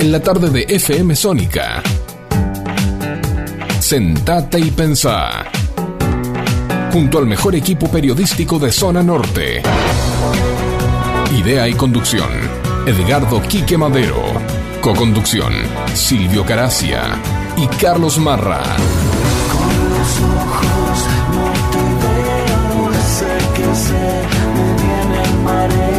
[0.00, 1.82] en la tarde de FM Sónica.
[3.80, 5.44] Sentate y pensá.
[6.90, 9.62] Junto al mejor equipo periodístico de Zona Norte.
[11.36, 12.30] Idea y conducción.
[12.86, 14.22] Edgardo Quique Madero.
[14.80, 15.52] Coconducción.
[15.92, 17.02] Silvio Caracia
[17.58, 18.62] y Carlos Marra.
[19.52, 21.04] Con los ojos
[21.34, 24.22] no te veo, sé que sé,
[24.54, 25.89] me viene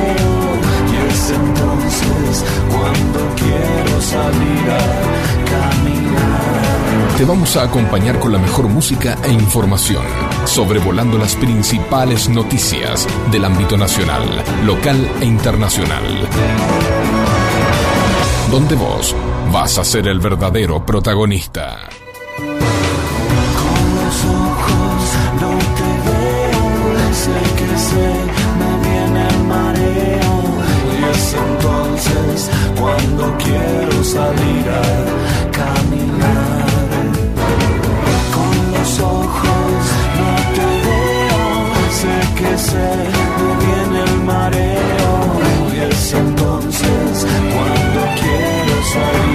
[7.21, 10.03] Te vamos a acompañar con la mejor música e información,
[10.45, 14.23] sobrevolando las principales noticias del ámbito nacional,
[14.65, 16.03] local e internacional.
[18.49, 19.15] Donde vos
[19.53, 21.77] vas a ser el verdadero protagonista.
[22.37, 22.47] Con
[23.95, 26.65] los ojos no te veo,
[27.55, 27.67] que
[28.57, 30.33] me viene el mareo
[30.97, 31.50] y
[32.81, 34.85] cuando quiero salir a
[35.59, 37.01] caminar.
[38.35, 39.81] Con los ojos
[40.19, 41.43] no te veo,
[42.01, 42.91] sé que sé,
[43.37, 45.13] me viene el mareo
[45.73, 49.30] y es entonces cuando quiero salir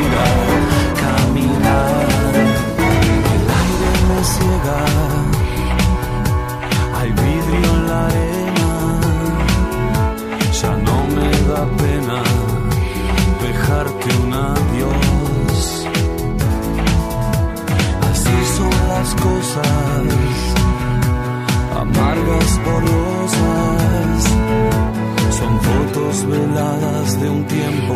[25.31, 27.95] son fotos veladas de un tiempo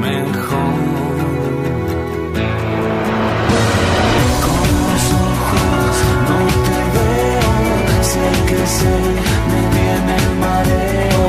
[0.00, 0.74] mejor.
[4.40, 5.94] Con los ojos
[6.28, 8.96] no te veo, sé que sé,
[9.48, 11.26] me viene el mareo.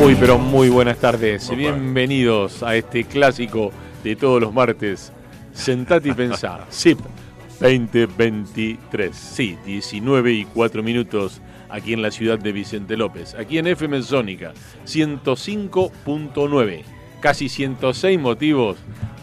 [0.00, 3.72] Muy pero muy buenas tardes y bienvenidos a este clásico
[4.02, 5.12] de todos los martes.
[5.52, 6.66] Sentate y pensá.
[6.70, 7.00] SIP
[7.60, 9.14] 2023.
[9.14, 13.34] Sí, 19 y 4 minutos aquí en la ciudad de Vicente López.
[13.34, 14.52] Aquí en FM Sónica
[14.86, 16.82] 105.9.
[17.20, 18.78] Casi 106 motivos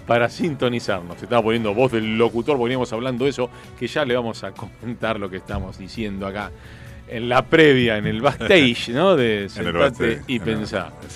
[0.06, 1.18] para sintonizarnos.
[1.18, 4.52] Se estaba poniendo voz del locutor, veníamos hablando de eso, que ya le vamos a
[4.52, 6.52] comentar lo que estamos diciendo acá
[7.08, 9.16] en la previa, en el backstage, ¿no?
[9.16, 10.38] De backstage, y.
[10.38, 11.08] Exacto.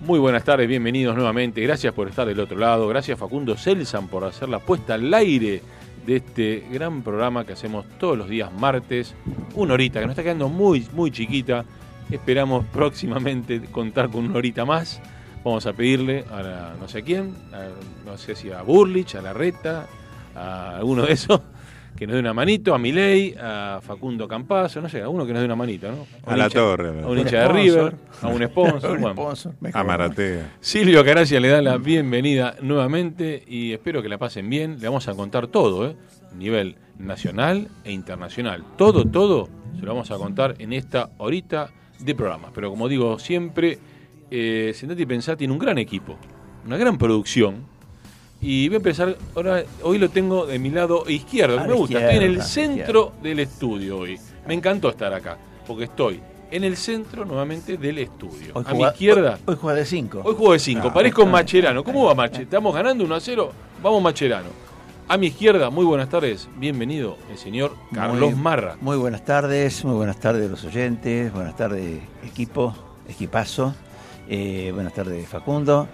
[0.00, 1.60] Muy buenas tardes, bienvenidos nuevamente.
[1.60, 2.86] Gracias por estar del otro lado.
[2.86, 5.60] Gracias Facundo Selsan por hacer la puesta al aire
[6.08, 9.14] de este gran programa que hacemos todos los días martes.
[9.54, 11.66] Una horita, que nos está quedando muy, muy chiquita.
[12.10, 15.02] Esperamos próximamente contar con una horita más.
[15.44, 19.20] Vamos a pedirle a la- no sé quién, a- no sé si a Burlich, a
[19.20, 19.86] Larreta,
[20.34, 21.42] a alguno de esos,
[21.98, 25.32] que nos dé una manito, a Milei, a Facundo Campazo, no sé, a uno que
[25.32, 26.06] nos dé una manito, ¿no?
[26.24, 28.98] A un la hincha- torre, a A un hincha de River, a un sponsor.
[29.00, 29.32] bueno.
[29.72, 30.56] A Maratea.
[30.60, 34.78] Silvio Caracia le da la bienvenida nuevamente y espero que la pasen bien.
[34.78, 35.96] Le vamos a contar todo, ¿eh?
[36.36, 38.62] Nivel nacional e internacional.
[38.76, 39.48] Todo, todo
[39.78, 42.50] se lo vamos a contar en esta horita de programa.
[42.54, 43.78] Pero como digo siempre,
[44.30, 46.16] eh, Sentate y Pensá tiene un gran equipo,
[46.64, 47.64] una gran producción.
[48.40, 51.74] Y voy a empezar, ahora, hoy lo tengo de mi lado izquierdo, que A me
[51.74, 51.98] gusta.
[51.98, 52.44] Estoy en el izquierda,
[52.76, 54.18] centro del estudio hoy.
[54.46, 58.52] Me encantó estar acá, porque estoy en el centro nuevamente del estudio.
[58.54, 59.32] Hoy a mi izquierda.
[59.44, 60.18] Hoy, hoy juega de 5.
[60.24, 61.32] Hoy juego de 5, Ah, parezco bien.
[61.32, 61.82] Macherano.
[61.82, 62.42] ¿Cómo va Mache?
[62.42, 64.48] Estamos ganando 1 a 0, vamos Macherano.
[65.08, 68.76] A mi izquierda, muy buenas tardes, bienvenido el señor Carlos Muy- Marra.
[68.80, 72.74] Muy buenas tardes, muy buenas tardes los oyentes, buenas tardes equipo,
[73.08, 73.74] equipazo,
[74.28, 75.88] eh, buenas tardes Facundo.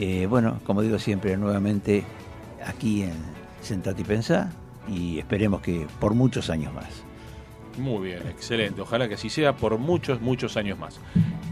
[0.00, 2.04] Eh, bueno, como digo siempre, nuevamente
[2.64, 3.14] aquí en
[3.62, 4.50] Sentate y Pensá
[4.88, 7.04] y esperemos que por muchos años más.
[7.78, 8.80] Muy bien, excelente.
[8.80, 11.00] Ojalá que así sea por muchos, muchos años más.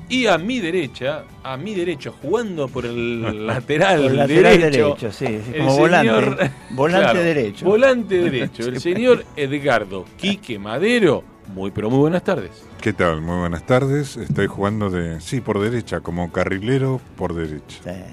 [0.08, 5.12] Y a mi derecha, a mi derecho, jugando por el lateral, Por lateral derecho, derecho,
[5.12, 7.64] sí, sí, el como volante, volante Claro, derecho.
[7.64, 11.24] Volante derecho, el señor Edgardo Quique Madero.
[11.54, 12.50] Muy, pero muy buenas tardes.
[12.80, 13.20] ¿Qué tal?
[13.20, 14.16] Muy buenas tardes.
[14.16, 17.80] Estoy jugando de, sí, por derecha, como carrilero por derecha.
[17.86, 18.06] Eh,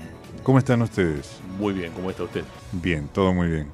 [0.43, 1.39] ¿Cómo están ustedes?
[1.57, 2.43] Muy bien, ¿cómo está usted?
[2.71, 3.67] Bien, todo muy bien.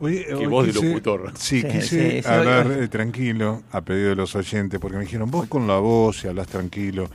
[0.00, 1.32] Oye, Qué hoy voz de locutor.
[1.36, 5.04] Sí, Sí, quise sí, sí, hablar eh, tranquilo a pedido de los oyentes, porque me
[5.04, 7.08] dijeron, vos con la voz y hablas tranquilo.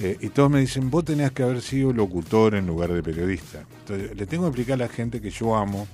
[0.00, 3.64] Eh, y todos me dicen, vos tenías que haber sido locutor en lugar de periodista.
[3.80, 5.86] Entonces, le tengo que explicar a la gente que yo amo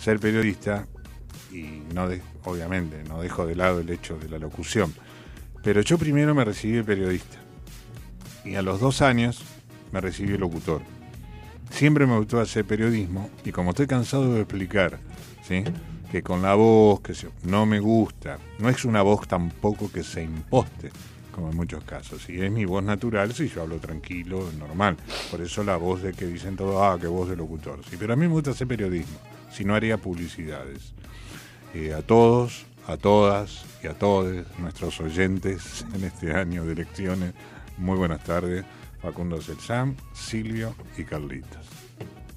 [0.00, 0.86] ser periodista
[1.52, 4.94] y no de- obviamente no dejo de lado el hecho de la locución.
[5.62, 7.36] Pero yo primero me recibí de periodista
[8.44, 9.42] y a los dos años
[9.92, 10.80] me recibí de locutor.
[11.70, 14.98] Siempre me gustó hacer periodismo y como estoy cansado de explicar,
[15.46, 15.64] ¿sí?
[16.10, 20.02] que con la voz, que se- no me gusta, no es una voz tampoco que
[20.02, 20.90] se imposte
[21.32, 22.28] como en muchos casos.
[22.30, 24.96] Y es mi voz natural si yo hablo tranquilo, normal.
[25.30, 27.78] Por eso la voz de que dicen todo, ah, qué voz de locutor.
[27.88, 29.18] Sí, pero a mí me gusta hacer periodismo,
[29.52, 30.92] si no haría publicidades.
[31.74, 37.34] Eh, a todos, a todas y a todos nuestros oyentes en este año de elecciones,
[37.76, 38.64] muy buenas tardes.
[39.02, 41.66] Facundo Selzam, Silvio y Carlitos.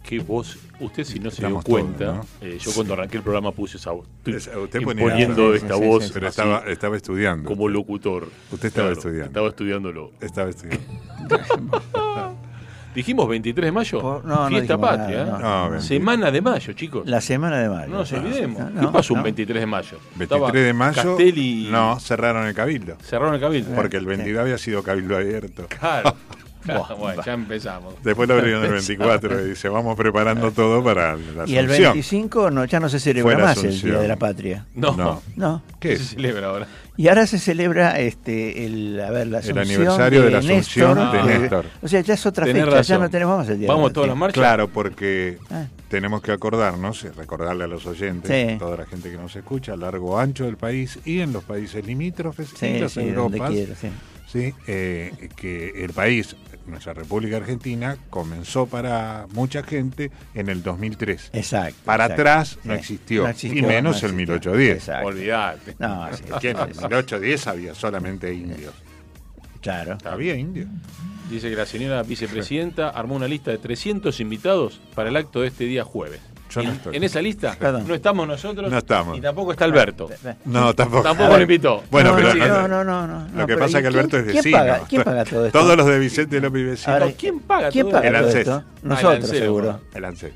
[0.04, 0.58] Qué voz.
[0.80, 2.48] Usted, si no se dio Estamos cuenta, todos, ¿no?
[2.48, 4.08] eh, yo cuando arranqué el programa puse esa voz.
[4.26, 7.48] Usted ponía- imponiendo Sí, esta sí, voz sí, Pero así, estaba, estaba estudiando.
[7.48, 8.28] como locutor.
[8.52, 9.26] Usted estaba estudiando.
[9.28, 10.12] Estaba estudiándolo.
[10.20, 10.86] Estaba estudiando.
[12.96, 14.02] Dijimos 23 de mayo.
[14.02, 15.24] Por- no, no Fiesta patria.
[15.24, 15.42] nada, ¿eh?
[15.42, 15.64] no.
[15.66, 15.86] No, 23.
[15.86, 17.08] Semana de mayo, chicos.
[17.08, 17.88] La semana de mayo.
[17.90, 18.58] no nos Sí, olvidemos.
[18.70, 19.24] ¿Qué no, pasó un no.
[19.24, 19.98] 23 de mayo?
[20.18, 20.96] 23 Estaba de mayo.
[21.16, 22.98] Castelli No, cerraron el cabildo.
[23.02, 23.74] cerraron el cabildo.
[23.76, 25.68] Porque el 22 había sido cabildo abierto.
[25.70, 26.16] Claro.
[26.66, 27.96] Buah, bueno, ya empezamos.
[28.04, 31.94] Después lo abrieron el 24 y dice, vamos preparando todo para la Y el Asunción.
[31.94, 33.92] 25 no, ya no se Fue celebra la más el Asunción.
[33.92, 34.66] Día de la Patria.
[34.76, 34.96] No.
[34.96, 35.22] No.
[35.36, 35.62] No.
[35.80, 36.10] ¿Qué ¿Qué se es?
[36.12, 36.68] celebra ahora?
[36.98, 41.12] Y ahora se celebra este el, a ver, la El asunción aniversario de la Asunción
[41.12, 41.66] de Néstor.
[41.82, 43.02] O sea, ya es otra Tenés fecha, ya razón.
[43.02, 44.20] no tenemos más el Día de Vamos la todas las Patria.
[44.20, 44.42] marchas.
[44.42, 45.66] Claro, porque Ah.
[45.90, 48.58] tenemos que acordarnos y recordarle a los oyentes, Sí.
[48.60, 51.84] toda la gente que nos escucha, a largo ancho del país y en los países
[51.86, 53.88] limítrofes y Sí, las sí, donde Europas, quiera, sí.
[54.28, 56.36] sí, eh, que el país,
[56.68, 61.32] nuestra República Argentina, comenzó para mucha gente en el 2003.
[61.34, 61.76] Exacto.
[61.86, 62.22] Para exacto.
[62.22, 62.80] atrás no Sí.
[62.80, 64.14] existió, No y menos no el existió.
[64.18, 64.78] 1810.
[64.78, 65.08] Exacto.
[65.08, 65.76] Olvídate.
[65.80, 66.58] No, sí, ¿Quién?
[66.58, 68.74] En sí, el 1810 había solamente indios.
[69.62, 69.98] Claro.
[70.06, 70.68] Había indios.
[71.30, 75.48] Dice que la señora vicepresidenta armó una lista de 300 invitados para el acto de
[75.48, 76.20] este día jueves.
[76.52, 76.96] Yo no en, estoy.
[76.98, 77.88] en esa lista Perdón.
[77.88, 79.18] no estamos nosotros No estamos.
[79.18, 80.10] y tampoco está Alberto.
[80.46, 81.04] No, tampoco.
[81.04, 81.84] Tampoco lo invitó.
[81.90, 84.26] Bueno, no, pero no, no, no, no, Lo que pasa ¿y es que Alberto es
[84.26, 84.42] vecino.
[84.44, 85.60] ¿Quién paga, quién paga todo esto?
[85.60, 86.94] Todos los de Vicente López vecino.
[86.94, 88.40] Ahora, ¿Quién paga ¿Quién todo paga El todo ANSES.
[88.42, 88.54] esto?
[88.54, 89.80] Ah, el Nosotros, ANSES, seguro.
[89.94, 90.32] El ANSES.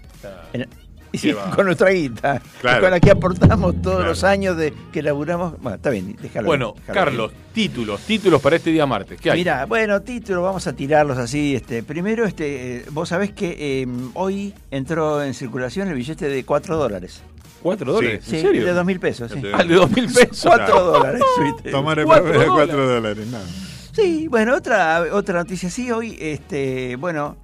[1.18, 2.82] Sí, con nuestra guita, Claro.
[2.82, 4.10] con la que aportamos todos Claro.
[4.10, 5.60] los años de que laburamos.
[5.62, 6.46] Bueno, está bien, déjalo.
[6.48, 9.20] Bueno, déjalo Carlos, títulos, títulos para este día martes.
[9.20, 9.40] ¿Qué hay?
[9.40, 11.56] Mira, bueno, título, vamos a tirarlos así.
[11.56, 16.44] Este, primero, este, eh, vos sabés que eh, hoy entró en circulación el billete de
[16.46, 17.22] 4 dólares.
[17.62, 18.24] ¿Cuatro dólares?
[18.24, 18.66] Sí, ¿En serio?
[18.66, 19.32] de 2 mil pesos.
[19.32, 19.42] Sí.
[19.52, 20.42] Ah, el de dos mil pesos.
[20.44, 21.22] 4 dólares.
[21.44, 21.72] ¿viste?
[21.72, 22.76] Tomar el Cuatro papel de dólares.
[22.76, 23.46] 4 dólares, nada.
[23.92, 27.38] Sí, bueno, otra, otra noticia sí, hoy, este, bueno,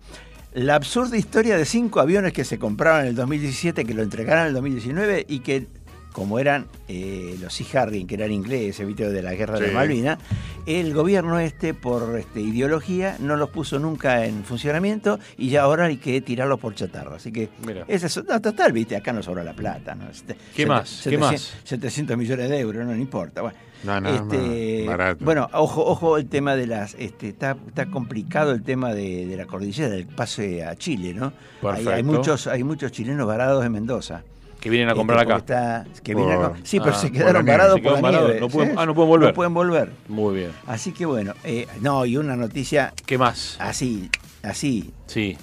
[0.54, 4.42] la absurda historia de cinco aviones que se compraron en el 2017, que lo entregaron
[4.44, 5.68] en el 2019 y que,
[6.12, 9.10] como eran eh, los Sea Harrier, que eran ingleses, ¿viste?
[9.10, 9.74] de la guerra de Sí.
[9.74, 10.20] Malvinas,
[10.66, 15.86] el gobierno este, por este, ideología, no los puso nunca en funcionamiento y ya ahora
[15.86, 17.16] hay que tirarlos por chatarra.
[17.16, 17.86] Así que, Mira.
[17.88, 18.98] es, no, total, ¿viste?
[18.98, 19.96] Acá no sobra la plata.
[19.96, 20.10] ¿no?
[20.10, 20.90] Este, ¿Qué más?
[20.90, 21.54] ¿Qué 700 más?
[21.64, 23.42] 700 millones de euros, no, no importa.
[23.42, 25.24] Bueno, No, no, este, barato.
[25.26, 29.36] Bueno, ojo, ojo el tema de las, este, está, está complicado el tema de, de
[29.38, 31.34] la cordillera, del pase a Chile, ¿no?
[31.70, 34.24] Hay, hay muchos, hay muchos chilenos varados en Mendoza.
[34.60, 35.84] Que vienen a comprar Este, acá.
[35.84, 38.40] está- que vienen a sí, pero ah, se quedaron varados por la nieve.
[38.40, 38.76] no pueden- ¿sí?
[38.78, 39.30] ah, no pueden volver.
[39.30, 39.92] No pueden volver.
[40.08, 40.52] Muy bien.
[40.68, 43.56] Así que bueno, eh, no, y una noticia ¿Qué más?
[43.60, 44.12] así,
[44.44, 44.94] así.
[45.08, 45.36] Sí.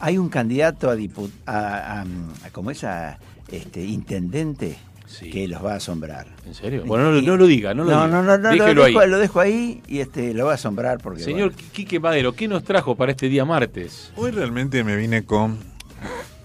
[0.00, 2.04] Hay un candidato a, dipu- a, a,
[2.46, 3.18] a como esa
[3.50, 4.76] este, intendente
[5.10, 5.28] Sí.
[5.28, 6.28] que los va a asombrar.
[6.46, 6.84] ¿En serio?
[6.86, 8.08] Bueno, no, lo- no lo diga, no lo no, diga.
[8.08, 8.92] no, no, no, lo, ahí.
[8.94, 12.32] dejo, lo dejo ahí y este lo va a asombrar porque Señor bueno, Quique Madero,
[12.32, 14.12] ¿qué nos trajo para este día martes?
[14.14, 15.58] Hoy realmente me vine con,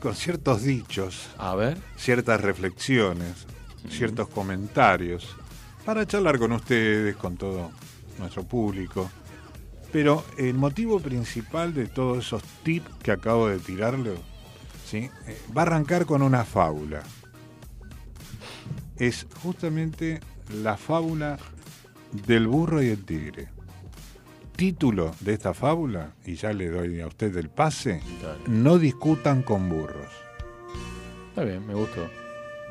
[0.01, 1.77] con ciertos dichos, A ver.
[1.95, 3.45] ciertas reflexiones,
[3.89, 5.27] ciertos comentarios,
[5.85, 7.69] para charlar con ustedes, con todo
[8.17, 9.11] nuestro público.
[9.91, 14.11] Pero el motivo principal de todos esos tips que acabo de tirarle
[14.85, 15.09] ¿sí?
[15.27, 17.03] Eh, va a arrancar con una fábula.
[18.97, 20.19] Es justamente
[20.63, 21.37] la fábula
[22.11, 23.49] del burro y el tigre.
[24.55, 28.39] Título de esta fábula, y ya le doy a usted el pase, Dale.
[28.47, 30.07] no discutan con burros.
[31.29, 32.09] Está bien, me gustó.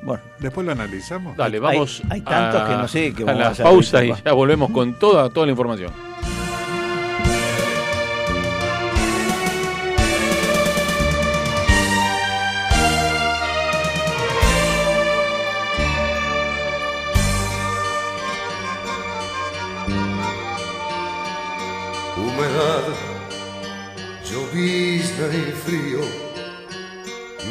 [0.03, 1.37] bueno, Después lo analizamos.
[1.37, 4.15] Dale, vamos hay tantos a, que no sé qué a vamos a la pausa y
[4.25, 5.93] ya volvemos con toda, toda la información.
[25.17, 26.01] Y frío.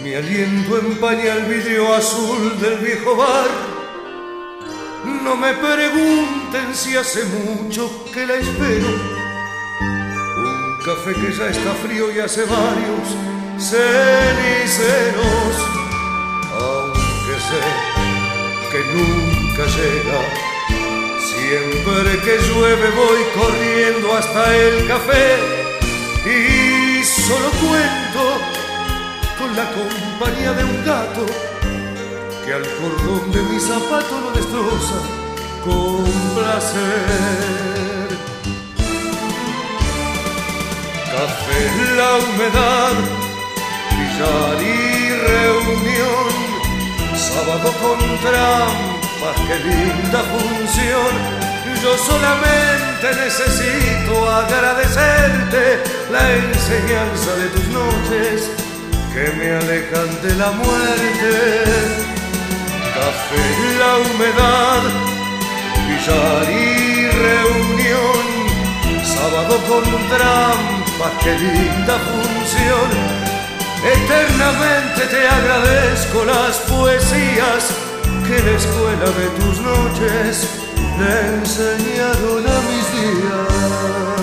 [0.03, 3.47] Mi aliento empaña el vidrio azul del viejo bar.
[5.23, 8.89] No me pregunten si hace mucho que la espero.
[10.37, 13.07] Un café que ya está frío y hace varios
[13.57, 15.55] ceniceros.
[16.59, 17.61] Aunque sé
[18.71, 20.19] que nunca llega.
[21.31, 25.37] Siempre que llueve voy corriendo hasta el café
[26.25, 26.72] y
[27.27, 28.23] solo cuento
[29.39, 31.25] con la compañía de un gato
[32.45, 34.99] que al cordón de mi zapato lo destroza
[35.63, 36.83] complacer.
[41.13, 41.61] Café,
[41.95, 42.95] la humedad,
[43.95, 44.73] billar y
[45.31, 46.31] reunión,
[47.15, 51.13] sábado con trampas, qué linda función.
[51.81, 58.49] Yo solamente necesito agradecerte la enseñanza de tus noches
[59.13, 61.33] que me alejan de la muerte.
[62.93, 63.45] Café,
[63.79, 64.83] la humedad,
[65.87, 68.23] billar y reunión,
[69.03, 72.89] sábado con trampa, qué linda función.
[73.83, 77.61] Eternamente te agradezco las poesías
[78.27, 80.47] que la escuela de tus noches
[80.99, 84.22] le enseñaron a mis días.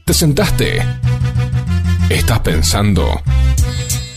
[0.06, 0.82] ¿Te sentaste?
[2.08, 3.20] ¿Estás pensando?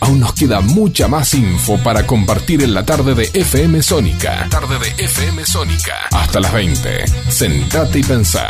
[0.04, 4.50] Aún nos queda mucha más info para compartir en la tarde de FM Sónica.
[4.50, 5.96] Tarde de FM Sónica.
[6.12, 7.08] Hasta las 20.
[7.30, 8.50] Sentate y pensá.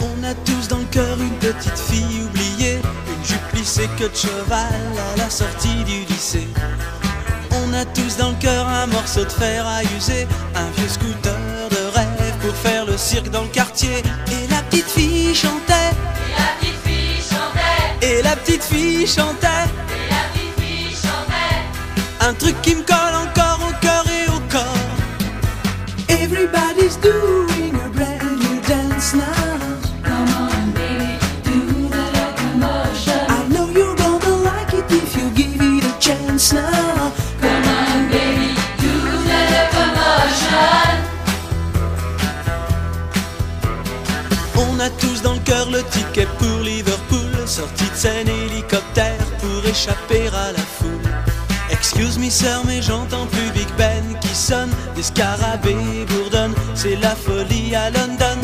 [0.00, 4.14] On a tous dans le cœur une petite fille oubliée, une jupe plissée que de
[4.14, 4.82] cheval
[5.14, 6.46] à la sortie du lycée.
[7.52, 11.38] On a tous dans le cœur un morceau de fer à user, un vieux scooter
[11.70, 14.02] de rêve pour faire le cirque dans le quartier.
[14.30, 15.72] Et la petite fille chantait.
[15.72, 16.61] Et la petite fille chantait.
[18.02, 19.46] Et la petite fille chantait.
[19.46, 22.26] Et la petite fille chantait.
[22.28, 23.21] Un truc qui me colle encore
[48.02, 51.08] scène hélicoptère pour échapper à la foule.
[51.70, 57.14] Excuse me sœur mais j'entends plus Big Ben qui sonne Des scarabées bourdonnent C'est la
[57.14, 58.40] folie à London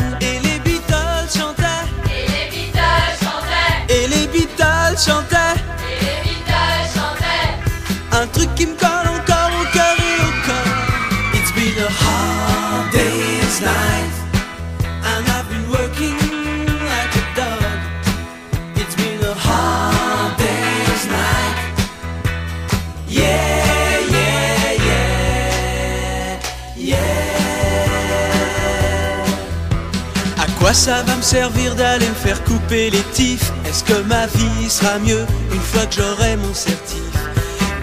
[31.19, 35.61] me servir d'aller me faire couper les tifs Est-ce que ma vie sera mieux une
[35.61, 37.11] fois que j'aurai mon certif?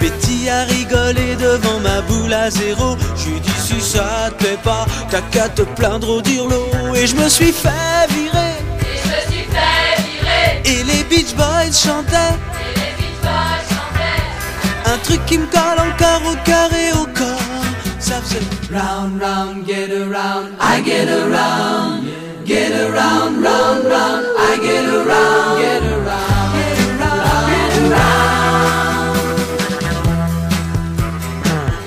[0.01, 2.97] Betty a rigolé devant ma boule à zéro.
[3.17, 6.63] J'ai dit si ça te plaît pas, t'as qu'à te plaindre au dirlo.
[6.95, 8.55] Et je me suis fait virer.
[8.81, 10.63] Et je me suis fait virer.
[10.65, 12.37] Et les Beach Boys chantaient.
[12.61, 14.93] Et les Beach Boys chantaient.
[14.93, 17.65] Un truc qui me colle encore au cœur et au corps.
[17.99, 18.41] Ça faisait
[18.71, 22.26] Round, round, get around, I get around.
[22.47, 25.59] Get around, round, round, I get around.
[25.61, 29.17] Get around, get around, get around.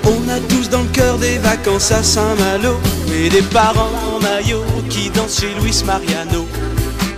[0.04, 2.78] On a tous dans le cœur des vacances à Saint-Malo.
[3.10, 6.46] Et des parents en maillot qui dansent chez Luis Mariano.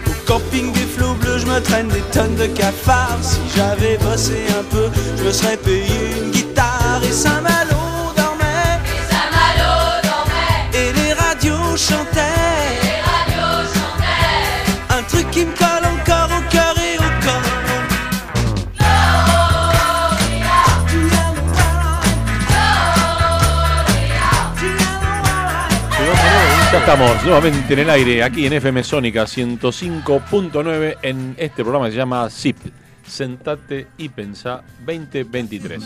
[0.07, 3.19] Au camping des flots bleus, je me traîne des tonnes de cafards.
[3.23, 7.01] Si j'avais bossé un peu, je me serais payé une guitare.
[7.03, 7.83] Et Saint-Malo
[8.17, 10.71] dormait, Et Saint-Malo dormait.
[10.75, 12.82] et les radios chantaient
[26.71, 31.93] Ya estamos nuevamente en el aire, aquí en FM Sónica 105.9, en este programa que
[31.93, 32.57] se llama ZIP,
[33.07, 35.83] Sentate y Pensá 2023.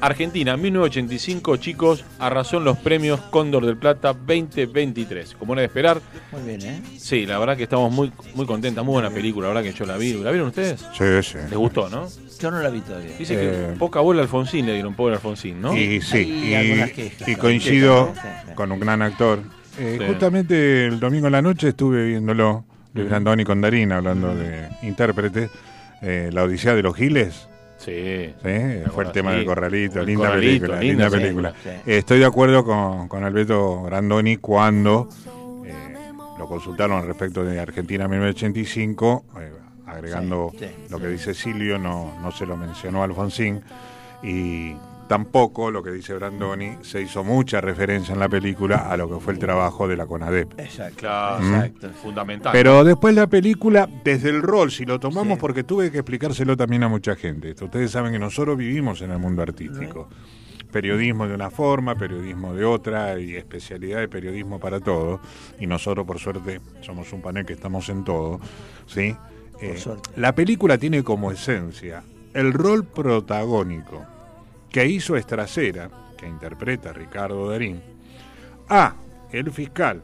[0.00, 5.34] Argentina, 1985, chicos, arrasó en los premios Cóndor del Plata 2023.
[5.38, 6.00] Como era de esperar,
[6.32, 6.82] Muy bien, ¿eh?
[6.98, 9.86] sí, la verdad que estamos muy, muy contentas, muy buena película, la verdad que yo
[9.86, 10.12] la vi.
[10.14, 10.80] ¿La vieron ustedes?
[10.96, 11.38] Sí, sí.
[11.48, 12.08] ¿Les gustó, no?
[12.38, 13.16] Yo no la vi todavía.
[13.18, 15.74] Dice Eh, que poca bola Alfonsín le dieron, pobre Alfonsín, ¿no?
[15.76, 16.18] Y sí,
[16.50, 17.26] y, algunas quejas.
[17.28, 18.52] y coincido Sí, sí.
[18.54, 19.40] con un gran actor.
[19.78, 20.06] Eh, Sí.
[20.06, 25.48] Justamente el domingo en la noche estuve viéndolo, Luis Brandoni con Darina, hablando de intérprete,
[26.02, 27.48] eh, La Odisea de los Giles.
[27.78, 28.34] Sí.
[28.42, 29.36] Sí, fue el tema sí.
[29.36, 31.54] del corralito, El linda corralito, película, linda linda película.
[31.62, 31.68] Sí.
[31.68, 35.08] Eh, estoy de acuerdo con, con Alberto Brandoni cuando
[35.64, 35.72] eh,
[36.38, 39.52] lo consultaron respecto de Argentina 1985, eh,
[39.86, 40.52] agregando
[40.90, 43.62] lo que dice Silvio, no, no se lo mencionó Alfonsín,
[44.22, 44.74] y
[45.08, 49.20] tampoco lo que dice Brandoni, se hizo mucha referencia en la película a lo que
[49.20, 50.58] fue el trabajo de la CONADEP.
[50.58, 50.96] Exacto.
[50.98, 51.90] Claro, Exacto.
[52.02, 52.52] fundamental.
[52.52, 55.40] Pero después la película, desde el rol, si lo tomamos, Sí.
[55.40, 57.54] porque tuve que explicárselo también a mucha gente.
[57.60, 60.08] Ustedes saben que nosotros vivimos en el mundo artístico.
[60.72, 65.20] Periodismo de una forma, periodismo de otra, y especialidad de periodismo para todo.
[65.60, 68.40] Y nosotros, por suerte, somos un panel que estamos en todo.
[68.86, 69.16] ¿sí?
[69.60, 70.10] Eh, suerte.
[70.16, 72.02] la película tiene como esencia
[72.34, 74.04] el rol protagónico
[74.76, 77.80] que hizo Estracera, que interpreta Ricardo Darín,
[78.68, 78.94] a
[79.32, 80.02] el fiscal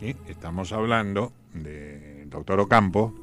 [0.00, 0.16] ¿sí?
[0.26, 3.14] Estamos hablando del doctor Ocampo.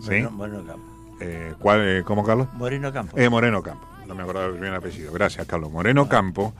[0.00, 0.22] ¿sí?
[0.22, 0.86] Moreno, Moreno Campo.
[1.20, 2.48] Eh, ¿cuál, eh, ¿Cómo, Carlos?
[2.54, 3.18] Moreno Campo.
[3.18, 3.86] Eh, Moreno Campo.
[4.08, 5.12] No me acordaba del primer apellido.
[5.12, 5.70] Gracias, Carlos.
[5.70, 6.54] Moreno Campo.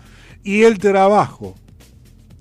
[0.45, 1.55] Y el trabajo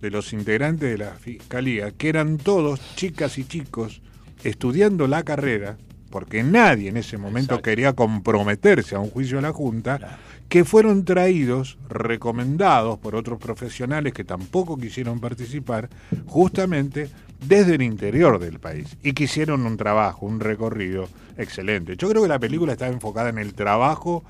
[0.01, 4.01] de los integrantes de la fiscalía, que eran todos chicas y chicos
[4.43, 5.77] estudiando la carrera,
[6.09, 11.05] porque nadie en ese momento quería comprometerse a un juicio de la Junta, que fueron
[11.05, 15.89] traídos, recomendados por otros profesionales que tampoco quisieron participar,
[16.25, 17.09] justamente
[17.45, 21.97] desde el interior del país, y que hicieron un trabajo, un recorrido excelente.
[21.97, 24.23] Yo creo que la película está enfocada en el trabajo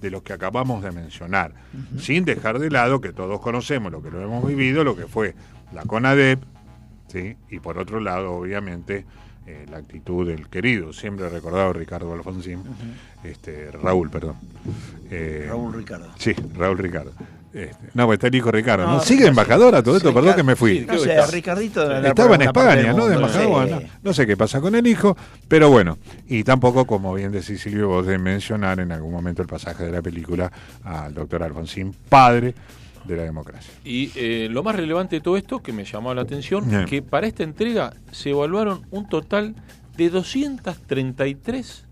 [0.00, 1.52] de los que acabamos de mencionar,
[1.98, 5.34] sin dejar de lado que todos conocemos lo que lo hemos vivido, lo que fue
[5.72, 6.40] la CONADEP,
[7.08, 7.36] ¿sí?
[7.50, 9.04] y por otro lado, obviamente,
[9.48, 12.62] eh, la actitud del querido, siempre recordado Ricardo Alfonsín,
[13.24, 14.36] este, Raúl, perdón.
[15.10, 16.10] Eh, Raúl Ricardo.
[16.18, 17.12] Sí, Raúl Ricardo.
[17.54, 18.86] Este, no, pues está el hijo Ricardo.
[18.86, 18.96] ¿no?
[18.96, 20.10] No, ¿Sigue no, embajador a todo esto?
[20.10, 20.80] Ricardo- Perdón que me fui.
[20.86, 23.06] No sé, Ricardito Estaba en España, ¿no?
[23.08, 23.68] De embajador.
[23.68, 23.74] sí.
[23.74, 25.16] No, no sé qué pasa con el hijo,
[25.48, 25.96] pero bueno.
[26.28, 29.92] Y tampoco, como bien decís Silvio, vos de mencionar en algún momento el pasaje de
[29.92, 30.52] la película
[30.84, 32.54] al doctor Alfonsín, padre
[33.08, 33.72] de la democracia.
[33.84, 36.84] Y eh, lo más relevante de todo esto, que me llamó la atención, Bien.
[36.84, 39.54] que para esta entrega se evaluaron un total
[39.96, 41.84] de 233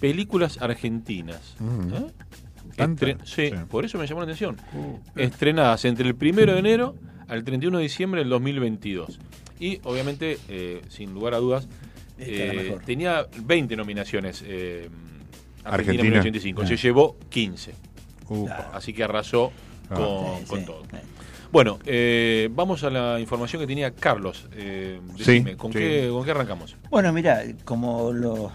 [0.00, 1.56] películas argentinas.
[1.58, 1.94] Mm.
[1.94, 2.06] ¿Eh?
[2.76, 3.52] Estre- sí, Sí.
[3.68, 4.56] por eso me llamó la atención.
[5.16, 6.94] Estrenadas entre el 1 de enero
[7.28, 9.18] al 31 de diciembre del 2022.
[9.58, 11.68] Y obviamente, eh, sin lugar a dudas,
[12.18, 14.88] eh, tenía 20 nominaciones eh,
[15.64, 16.02] Argentina, Argentina.
[16.22, 16.66] 1985.
[16.66, 17.74] Se llevó 15.
[18.28, 18.70] Upa.
[18.72, 19.52] Así que arrasó
[19.90, 19.94] Ah.
[19.94, 20.82] con, Sí, con sí, todo.
[21.52, 24.48] Bueno, eh, vamos a la información que tenía Carlos.
[24.52, 25.78] Eh, Sí, decime, ¿con, sí.
[25.78, 26.76] Qué, ¿Con qué arrancamos?
[26.90, 28.52] Bueno, mira, como lo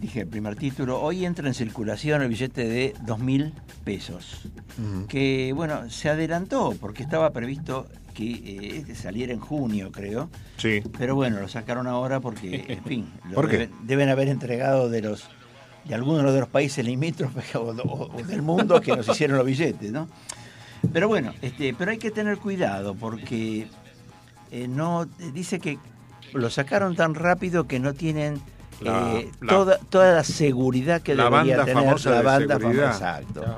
[0.00, 3.52] dije el primer título, hoy entra en circulación el billete de dos mil
[3.84, 5.06] pesos, Ujú.
[5.08, 10.82] que bueno, se adelantó porque estaba previsto que eh, saliera en junio, creo, Sí.
[10.98, 13.58] pero bueno, lo sacaron ahora porque, en fin, lo ¿Por qué?
[13.58, 15.28] deben, deben haber entregado de los
[15.84, 19.46] de algunos de los países limítrofes o, o- o del mundo que nos hicieron los
[19.46, 20.08] billetes, ¿no?
[20.92, 23.68] Pero bueno, este, pero hay que tener cuidado porque
[24.50, 25.78] eh, no dice que
[26.32, 28.40] lo sacaron tan rápido que no tienen
[28.80, 32.22] La- eh, la- toda, toda la seguridad que la debería banda tener famosa la de
[32.22, 32.92] banda seguridad.
[32.92, 33.20] famosa.
[33.20, 33.56] Exacto.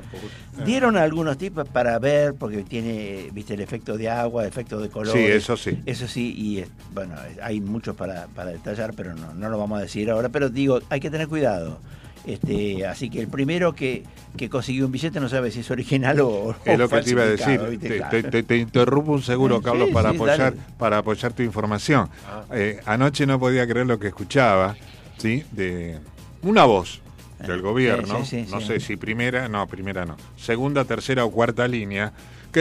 [0.65, 4.89] Dieron algunos tipos para ver, porque tiene, viste, el efecto de agua, el efecto de
[4.89, 5.13] color.
[5.15, 5.77] Sí, eso sí.
[5.85, 7.13] Eso sí, y bueno,
[7.43, 10.29] hay muchos para, para detallar, pero no, no lo vamos a decir ahora.
[10.29, 11.79] Pero digo, hay que tener cuidado.
[12.27, 14.03] Este, así que el primero que,
[14.35, 17.23] que consiguió un billete no sabe si es original o, Es lo que te iba
[17.23, 17.59] a decir.
[17.79, 18.09] Te, Claro.
[18.11, 20.57] te- te- te interrumpo un seguro, Sí, Carlos, para sí, apoyar dale.
[20.77, 22.09] para apoyar tu información.
[22.29, 22.43] Ah.
[22.53, 24.75] Eh, anoche no podía creer lo que escuchaba,
[25.17, 25.45] ¿sí?
[25.51, 25.99] De
[26.41, 26.99] una voz
[27.47, 31.31] del gobierno, Eh, sí, sí, no sé si primera, no, primera no, segunda, tercera o
[31.31, 32.11] cuarta línea,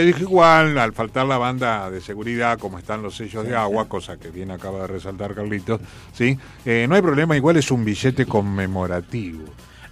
[0.00, 3.88] que dijo igual, al faltar la banda de seguridad, como están los sellos de agua,
[3.88, 5.80] cosa que bien acaba de resaltar Carlitos,
[6.12, 6.38] ¿sí?
[6.66, 9.44] Eh, no hay problema, igual es un billete conmemorativo.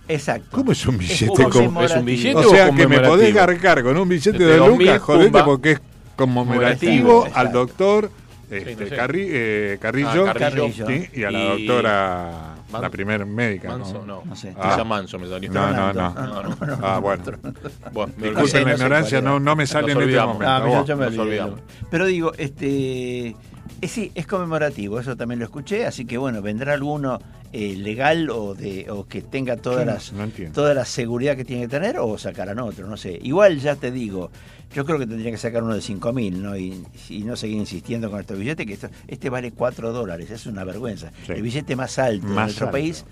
[0.06, 0.48] Exacto.
[0.50, 1.80] ¿Cómo es un billete conmemorativo.
[1.84, 4.56] ¿Es un billete o o sea que me podés garcar con un billete Este de
[4.58, 5.44] 2000, Lucas, jodete pumba.
[5.46, 5.80] porque es
[6.16, 8.10] conmemorativo al doctor
[8.50, 8.96] Sí, no sé.
[8.96, 10.86] Carri- eh, Carrillo, Ah, Carrillo.
[10.86, 11.08] ¿sí?
[11.14, 13.68] y a la Y- doctora, la primer médica.
[13.68, 14.22] Manso, no.
[14.24, 14.54] No sé.
[14.58, 14.72] Ah.
[14.74, 15.50] Ella Manso me salió.
[15.50, 16.14] No, no, no.
[16.14, 17.22] No, no, no, Ah, bueno.
[17.92, 20.34] Bueno, Disculpen la ignorancia, no, no me sale Nos en este olvidamos.
[20.34, 20.52] momento.
[20.52, 21.60] Ah, mira, yo me olvidamos.
[21.90, 23.36] Pero digo, este
[23.82, 27.18] sí, es conmemorativo, eso también lo escuché, así que bueno, vendrá alguno
[27.56, 30.54] eh, legal o de o que tenga todas las no entiendo.
[30.54, 33.16] toda la seguridad que tiene que tener o sacarán otro, no sé.
[33.22, 34.32] Igual ya te digo,
[34.74, 36.56] yo creo que tendría que sacar uno de 5.000, ¿no?
[36.56, 40.46] Y, y no seguir insistiendo con estos billetes, que esto- este vale 4 dólares, es
[40.46, 41.12] una vergüenza.
[41.26, 41.32] Sí.
[41.32, 42.72] El billete más alto de Más nuestro alto.
[42.72, 43.04] país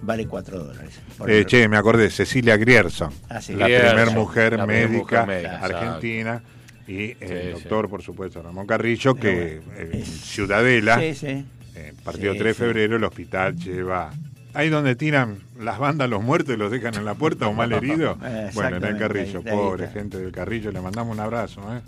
[0.00, 0.94] vale 4 dólares.
[1.28, 3.54] Eh, che, me acordé, Cecilia Grierson, Ah, sí.
[3.54, 6.42] la Grierson, primer mujer la primer médica mujer médica, argentina,
[6.88, 11.44] y el Sí, doctor, por supuesto, Ramón Carrillo, que bueno, es- Ciudadela, Sí, sí.
[11.74, 12.58] Eh, partido Sí, 3 de sí.
[12.58, 14.10] febrero, el hospital lleva.
[14.54, 17.72] Ahí donde tiran las bandas los muertos y los dejan en la puerta o mal
[17.72, 18.18] heridos.
[18.54, 21.60] bueno, en el Carrillo, pobre gente del Carrillo, le mandamos un abrazo.
[21.74, 21.80] ¿eh?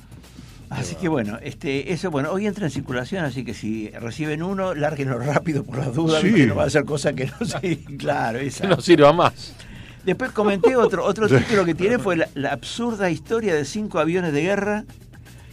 [0.71, 4.75] Así que bueno, este, eso bueno, hoy entra en circulación, así que si reciben uno,
[4.75, 6.33] lárguenlo rápido por las dudas, Sí.
[6.33, 8.67] que no va a ser cosa que no sé, claro, Que esa.
[8.67, 9.53] no sirva más.
[10.07, 14.33] Después comenté otro, otro título que tiene fue la, la absurda historia de cinco aviones
[14.33, 14.85] de guerra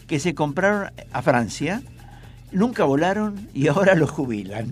[0.08, 1.82] que se compraron a Francia,
[2.52, 4.72] nunca volaron y ahora los jubilan.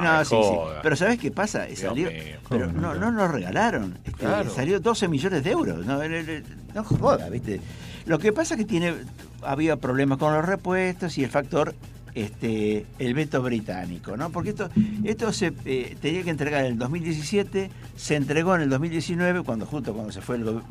[0.00, 0.56] No, sí, sí.
[0.82, 1.66] Pero ¿sabes qué pasa?
[1.88, 2.08] Salió-
[2.48, 3.98] pero no, no nos regalaron.
[4.04, 4.50] Este, Claro.
[4.50, 5.84] Salió 12 millones de euros.
[5.86, 6.32] No, no, no,
[6.74, 7.60] no joda, ¿viste?
[8.06, 8.94] Lo que pasa es que tiene,
[9.42, 11.74] había problemas con los repuestos y el factor
[12.14, 14.30] este, el veto británico, ¿no?
[14.30, 14.70] Porque esto,
[15.04, 19.66] esto se eh, tenía que entregar en el 2017, se entregó en el 2019, cuando
[19.66, 20.62] justo cuando se fue el, go-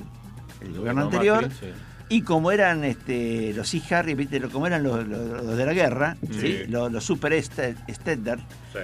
[0.62, 1.74] el gobierno anterior, Macri, sí.
[2.10, 4.40] Y como eran este, los Sea Harry, ¿viste?
[4.42, 6.60] Como eran los, los- los de la guerra, Sí.
[6.68, 8.40] los, los Super Ste- Standard,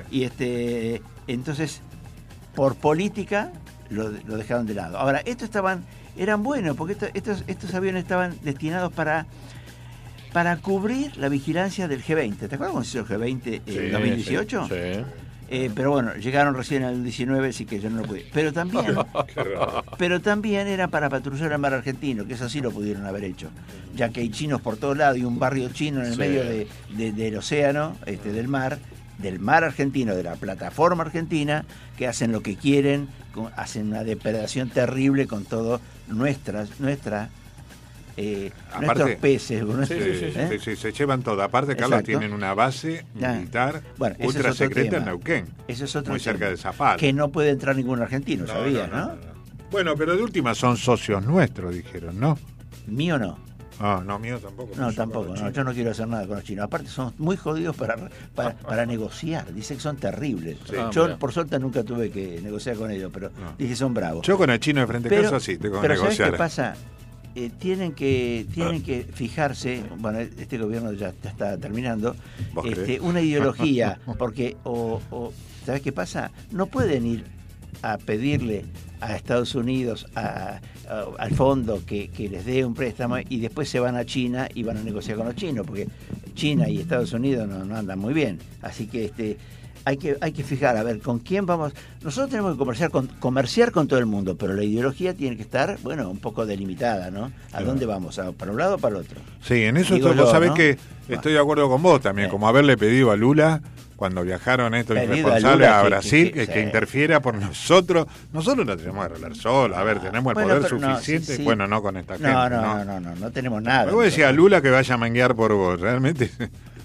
[0.10, 1.82] y este, entonces,
[2.56, 3.52] por política,
[3.90, 4.98] lo, lo dejaron de lado.
[4.98, 5.84] Ahora, estos estaban,
[6.18, 9.26] eran buenos, porque esto- estos, estos aviones estaban destinados para
[10.34, 12.38] para cubrir la vigilancia del G20.
[12.38, 14.64] ¿Te acuerdas cuando se hizo el G20 en Sí, 2018?
[14.64, 14.70] Sí.
[14.70, 15.04] sí.
[15.54, 18.26] Eh, pero bueno, llegaron recién al 19, así que yo no lo pude.
[18.34, 18.86] Pero también,
[19.98, 23.50] pero también era para patrullar el mar argentino, que eso sí lo pudieron haber hecho,
[23.94, 26.20] ya que hay chinos por todos lados y un barrio chino en el Sí.
[26.20, 28.80] medio de- de- del océano, este, del mar,
[29.18, 31.66] del mar argentino, de la plataforma argentina,
[31.98, 33.10] que hacen lo que quieren,
[33.58, 37.30] hacen una depredación terrible con todo nuestras, nuestra,
[38.18, 39.64] eh, Aparte- nuestros peces.
[39.64, 40.76] con Sí, nuestros- sí, ¿eh?
[40.76, 41.42] se llevan todo.
[41.42, 42.20] Aparte, Carlos, Exacto.
[42.20, 45.06] tienen una base militar Bueno, ultra otro secreta en.
[45.06, 46.32] Neuquén, Eso es otro muy tema.
[46.34, 46.98] cerca de Zapala.
[46.98, 49.02] Que no puede entrar ningún argentino, No, sabías, no, ¿no?
[49.08, 49.32] no, no, no.
[49.72, 52.38] Bueno, pero de última son socios nuestros, dijeron, ¿no?
[52.88, 53.38] Mío no.
[53.84, 54.76] Ah, no, mío tampoco.
[54.76, 55.34] No, yo tampoco.
[55.34, 56.66] No, yo no quiero hacer nada con los chinos.
[56.66, 57.96] Aparte, son muy jodidos para,
[58.36, 59.52] para, para negociar.
[59.56, 60.58] Dice que son terribles.
[60.70, 60.76] Sí.
[60.78, 61.18] Ah, yo, mira.
[61.18, 63.56] por suerte, nunca tuve que negociar con ellos, pero No.
[63.58, 64.28] dije son bravos.
[64.28, 66.32] Yo con el chino de frente a casa sí, tengo que pero ¿sabes negociar.
[66.32, 66.76] qué pasa?
[67.36, 72.16] Eh, tienen que tienen que fijarse, bueno, este gobierno ya, ya está terminando,
[72.54, 75.32] ¿Vos este, una ideología, porque, o, o,
[75.66, 76.32] ¿sabes qué pasa?
[76.52, 77.24] No pueden ir
[77.84, 78.66] a pedirle
[79.00, 83.70] a Estados Unidos, a- a- al fondo, que, que les dé un préstamo y después
[83.70, 85.88] se van a China y van a negociar con los chinos, porque
[86.36, 88.40] China y Estados Unidos no, no andan muy bien.
[88.62, 89.38] Así que este
[89.86, 91.74] hay que hay que fijar, a ver, con quién vamos.
[92.04, 95.42] Nosotros tenemos que comerciar con, comerciar con todo el mundo, pero la ideología tiene que
[95.44, 97.26] estar, bueno, un poco delimitada, ¿no?
[97.26, 97.66] ¿A Claro.
[97.68, 98.20] dónde vamos?
[98.20, 99.20] ¿A- ¿Para un lado o para el otro?
[99.44, 100.56] Sí, en eso estoy- vos yo, sabés ¿no?
[100.56, 100.78] que
[101.10, 102.32] estoy de acuerdo con vos también, Eh.
[102.32, 103.62] como haberle pedido a Lula
[103.96, 106.66] cuando viajaron estos Pedido a irresponsables Lula a Brasil que- que, que- que sí.
[106.66, 108.08] interfiera por nosotros.
[108.34, 109.78] Nosotros no tenemos que arreglar solos.
[109.78, 111.44] A ver, tenemos el Bueno, poder no, suficiente.
[111.44, 112.32] Bueno, no con esta gente.
[112.32, 113.86] No, no, no, no, no, no tenemos nada.
[113.86, 114.44] Me voy a decir a nosotros.
[114.44, 116.32] Lula que vaya a manguear por vos, realmente.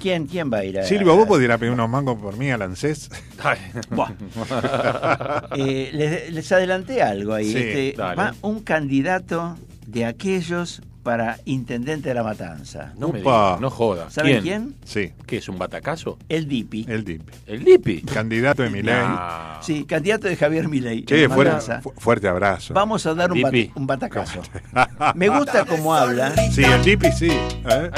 [0.06, 0.84] ¿Quién, ¿Quién va a ir a.?
[0.84, 3.10] Silvio, vos podrías pedir unos mangos por mí al ANSES.
[5.56, 7.50] Eh, les, les adelanté algo ahí.
[7.50, 12.92] Sí, Este, va un candidato de aquellos para intendente de la matanza.
[12.98, 13.44] No me Upa.
[13.46, 14.12] digas, no jodas.
[14.12, 14.42] ¿Saben ¿Quién?
[14.42, 14.74] quién?
[14.84, 16.18] Sí, ¿Qué es un batacazo?
[16.28, 16.84] El Dipi.
[16.88, 17.22] el DIP.
[17.46, 18.02] ¿El Lipi?
[18.02, 18.92] Candidato de Milei.
[18.96, 19.62] Nah.
[19.62, 21.04] Sí, candidato de Javier Milei.
[21.08, 22.74] En fuerte, fuerte abrazo.
[22.74, 23.68] Vamos a dar un, Dipi.
[23.68, 24.42] bat- un batacazo.
[25.14, 26.34] Me gusta cómo habla.
[26.50, 27.28] Sí, el DIP sí.
[27.30, 27.90] ¿eh?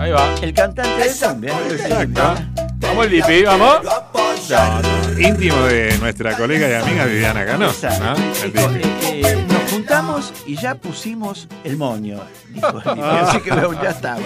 [0.00, 0.32] Ahí va.
[0.40, 1.54] El cantante también.
[1.72, 2.34] Exacto.
[2.76, 3.80] Vamos el Lipi, vamos.
[5.18, 7.70] Íntimo de nuestra colega y amiga Viviana Cano.
[8.44, 12.18] El Dijo, Juntamos y ya pusimos el moño.
[12.48, 13.00] Dijo el Dipi.
[13.02, 14.16] Así que bueno, ya está.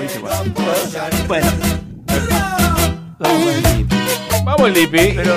[1.26, 1.46] Bueno.
[3.18, 3.96] Vamos con el Dipi.
[4.44, 5.12] Vamos el Lipi.
[5.16, 5.34] Pero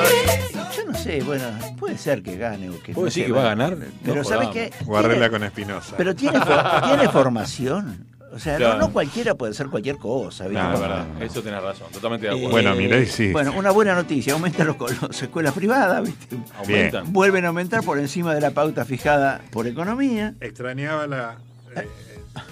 [0.78, 1.45] yo no sé, bueno,
[1.80, 3.76] puede ser que gane o que ¿Puedo no decir que va a ganar?
[4.04, 4.54] Pero No ¿sabe jodamos.
[4.54, 4.71] qué?
[5.10, 5.95] Tiene- con Espinosa.
[5.97, 6.39] Pero tiene,
[6.86, 8.06] tiene formación.
[8.34, 8.80] O sea, no- Claro.
[8.80, 10.48] no, cualquiera puede ser cualquier cosa.
[10.48, 10.63] ¿viste?
[10.63, 11.06] No, es verdad.
[11.22, 11.88] Eso tenés razón.
[11.91, 12.50] Totalmente de acuerdo.
[12.50, 13.32] Bueno, Milei sí.
[13.32, 16.38] Bueno, una buena noticia, aumentan los, las escuelas privadas, ¿viste?
[16.58, 17.13] Aumentan.
[17.13, 20.34] Vuelven a aumentar por encima de la pauta fijada por economía.
[20.41, 21.38] Extrañaba la,
[21.76, 21.88] eh,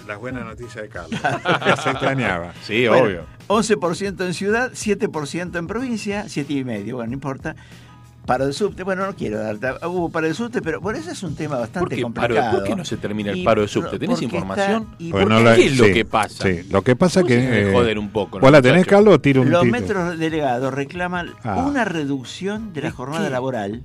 [0.06, 1.20] las buenas noticias de Carlos.
[1.82, 2.52] Se extrañaba.
[2.62, 3.26] Sí, Bueno, obvio.
[3.48, 7.56] 11% en ciudad, 7% en provincia, 7 y medio, bueno, no importa.
[8.26, 9.56] Paro de subte, bueno, no quiero dar,
[9.88, 12.58] hubo paro de subte, pero bueno, ese es un tema bastante ¿Por qué, paro, complicado.
[12.58, 13.98] ¿Por qué no se termina el paro de subte?
[13.98, 14.82] ¿Tenés información?
[14.92, 16.44] está- y Porque porque no la- ¿Qué es lo que pasa?
[16.44, 17.68] Sí, lo que pasa Vos que.
[17.70, 18.86] eh, joder un poco, ¿Vos tenés.
[18.86, 19.20] Carlos?
[19.20, 19.72] Tiro un Los tiro.
[19.72, 21.64] metros delegados reclaman Ah.
[21.66, 23.82] una reducción de la jornada laboral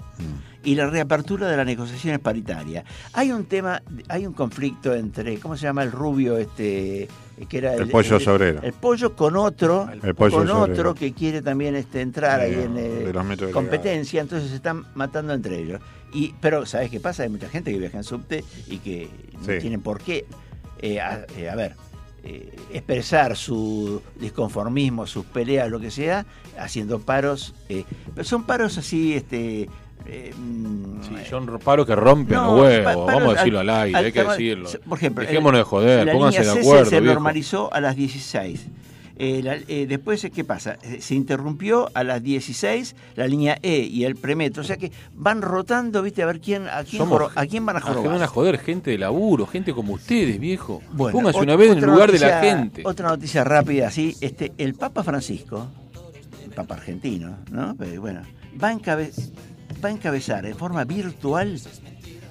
[0.64, 2.86] y la reapertura de las negociaciones paritarias.
[3.14, 7.08] Hay un tema, hay un conflicto entre, ¿cómo se llama el rubio este
[7.46, 8.62] que era El pollo sobrero.
[8.64, 10.74] El pollo con otro, El pollo con sobrero.
[10.74, 15.34] otro que quiere también este entrar ahí Eh, en eh, competencia, entonces se están matando
[15.34, 15.80] entre ellos.
[16.14, 17.24] Y pero ¿sabes qué pasa?
[17.24, 20.26] Hay mucha gente que viaja en subte y que no tienen por qué
[20.80, 21.76] eh, a, eh, a ver,
[22.24, 26.26] eh, expresar su disconformismo, sus peleas, lo que sea,
[26.58, 27.54] haciendo paros.
[27.70, 27.84] eh,
[28.16, 29.70] pero son paros así, este.
[30.08, 32.84] Eh, mm, Sí, son paros que rompen no, los huevos.
[33.06, 34.70] pa- Vamos a decirlo al- al aire, hay que decirlo.
[34.90, 36.86] Por ejemplo, el- Dejémonos de joder, la pónganse línea de acuerdo.
[36.86, 37.14] se viejo.
[37.14, 38.66] normalizó a las 16.
[39.20, 40.78] Eh, la- eh, después, ¿qué pasa?
[40.84, 44.62] Eh, Se interrumpió a las 16 la línea E y el premetro.
[44.62, 46.22] O sea que van rotando, ¿viste?
[46.22, 48.12] A ver quién, a quién, Somos- joro- a quién van a que jorobar.
[48.12, 50.82] van a joder gente de laburo, gente como ustedes, viejo.
[50.92, 52.82] Bueno, Pónganse una vez en el lugar de la gente.
[52.86, 54.16] Otra noticia rápida, así.
[54.22, 55.68] Este, el Papa Francisco,
[56.44, 57.76] el Papa argentino, ¿no?
[57.76, 58.22] Pero bueno,
[58.64, 59.12] va a, encabe-
[59.84, 61.60] va a encabezar en forma virtual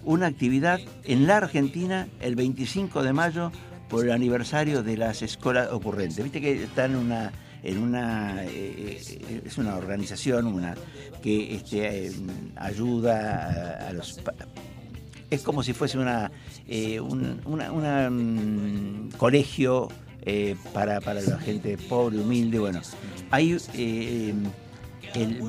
[0.04, 3.52] una actividad en la Argentina el 25 de mayo
[3.88, 6.22] por el aniversario de las escuelas ocurrentes.
[6.22, 10.76] Viste que está en una en una eh, eh, es una organización una
[11.22, 12.12] que este, eh,
[12.54, 14.20] ayuda a, los
[15.30, 16.30] es como si fuese una
[17.00, 17.40] un
[19.10, 19.88] mm, colegio
[20.72, 22.58] para, para la gente pobre, humilde.
[22.58, 22.80] Bueno,
[23.32, 24.34] él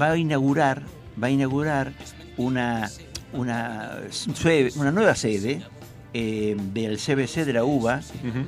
[0.02, 0.84] va a inaugurar
[1.22, 1.94] va a inaugurar
[2.38, 2.90] una
[3.34, 3.98] una,
[4.78, 5.62] una nueva sede
[6.14, 8.02] eh, del CBC de la UBA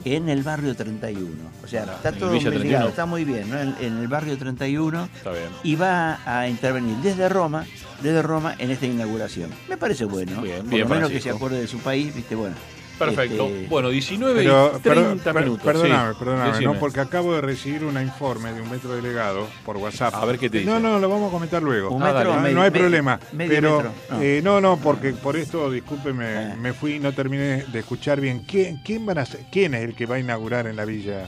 [0.06, 1.28] en el barrio 31.
[1.64, 2.64] O sea, está en todo Villa muy 31.
[2.64, 3.60] ligado, está muy bien, ¿no?
[3.60, 5.44] En, en el barrio 31 Está bien.
[5.64, 7.66] y va a intervenir desde Roma,
[8.02, 9.52] desde Roma en esta inauguración.
[9.68, 12.36] Me parece bueno, Bien, por bien, lo menos que se acuerde de su país, viste,
[12.36, 12.56] bueno.
[13.00, 13.46] Perfecto.
[13.48, 15.66] este, Bueno, 19 Pero, y 30 per- per- minutos.
[15.66, 16.20] Perdóname, sí.
[16.20, 16.74] perdóname, Decime.
[16.74, 20.14] no, porque acabo de recibir un informe de un metro delegado por WhatsApp.
[20.16, 20.70] A ver qué te dice.
[20.70, 21.90] No, no, lo vamos a comentar luego.
[21.90, 23.20] Un Ah, metro, medio- no hay problema.
[23.32, 24.22] medio pero metro, no.
[24.22, 26.56] eh, no, no, porque por esto, discúlpeme, Ah.
[26.60, 28.44] me fui y no terminé de escuchar bien.
[28.48, 31.28] ¿Quién, quién, van a ser- ¿Quién es el que va a inaugurar en la villa?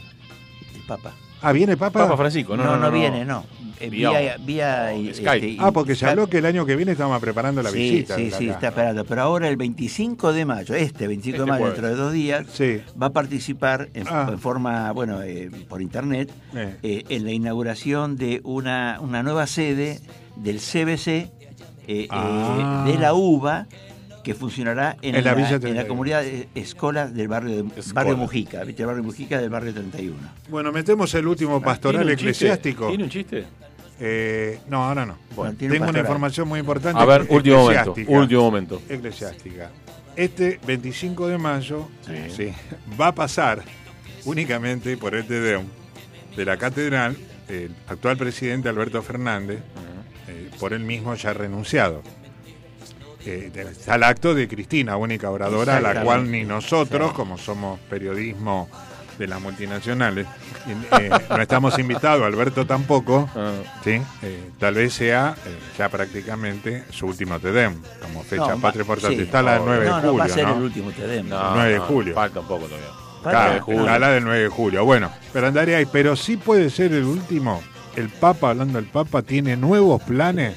[0.76, 1.14] el Papa.
[1.42, 2.02] Ah, ¿viene Papa?
[2.04, 3.44] Papa Francisco, no, No, no, no, no, viene, no.
[3.80, 5.58] Eh, Vía- vía, eh, Skype.
[5.60, 8.16] Ah, porque se habló que el año que viene estamos preparando la sí, visita.
[8.16, 8.44] Sí, sí, casa.
[8.54, 9.06] está esperando.
[9.06, 11.82] Pero ahora el 25 de mayo, este 25 Este de mayo, jueves.
[11.82, 12.80] dentro de dos días, Sí.
[13.02, 14.28] va a participar en, Ah.
[14.32, 16.76] en forma, bueno, eh, por internet, Eh.
[16.84, 20.00] eh, en la inauguración de una, una nueva sede
[20.36, 21.32] del CBC
[21.88, 22.86] eh, Ah.
[22.88, 23.66] eh, de la UBA
[24.24, 25.88] que funcionará en, En la la, Villa en la 31.
[25.88, 27.94] comunidad de escolas del barrio, de, Escola.
[27.94, 28.84] barrio Mujica, ¿viste?
[28.84, 30.16] El barrio Mujica del barrio 31.
[30.50, 32.30] Bueno, metemos el último pastoral ¿Tiene un chiste?
[32.46, 32.88] eclesiástico.
[32.90, 33.46] ¿Tiene un chiste?
[34.00, 35.18] Eh, no, ahora no.
[35.36, 37.00] Bueno, tiene un Tengo una información muy importante.
[37.02, 37.82] A ver, último momento.
[37.92, 38.12] eclesiástica.
[38.20, 38.82] Último momento.
[38.90, 39.70] Eclesiástica.
[40.16, 42.14] Este 25 de mayo Sí.
[42.36, 42.54] sí,
[43.00, 43.64] va a pasar
[44.26, 45.66] únicamente por el Tedeum
[46.36, 47.16] de la catedral
[47.48, 49.60] el actual presidente Alberto Fernández,
[50.30, 52.02] eh, por él mismo ya renunciado.
[53.26, 57.38] Eh, de- está el acto de Cristina, única oradora, a la cual ni nosotros, como
[57.38, 58.68] somos periodismo
[59.18, 60.26] de las multinacionales,
[61.00, 63.52] eh, no estamos invitados, Alberto tampoco, Ah,
[63.84, 64.02] ¿sí?
[64.24, 69.18] Eh, tal vez sea eh, ya prácticamente su último TEDEM, como fecha No, patria importante.
[69.18, 69.22] sí.
[69.24, 70.56] Está la del 9 de no, julio, no, va a ser ¿no?
[70.56, 71.30] el último TEDEM.
[71.30, 72.16] no, 9 de no, julio.
[72.16, 72.88] Falta un poco todavía.
[73.22, 73.82] Claro, de julio.
[73.82, 74.86] está la del 9 de julio.
[74.86, 75.86] Bueno, pero andaría ahí.
[75.92, 77.62] Pero sí puede ser el último.
[77.96, 80.56] El Papa, hablando del Papa, tiene nuevos planes,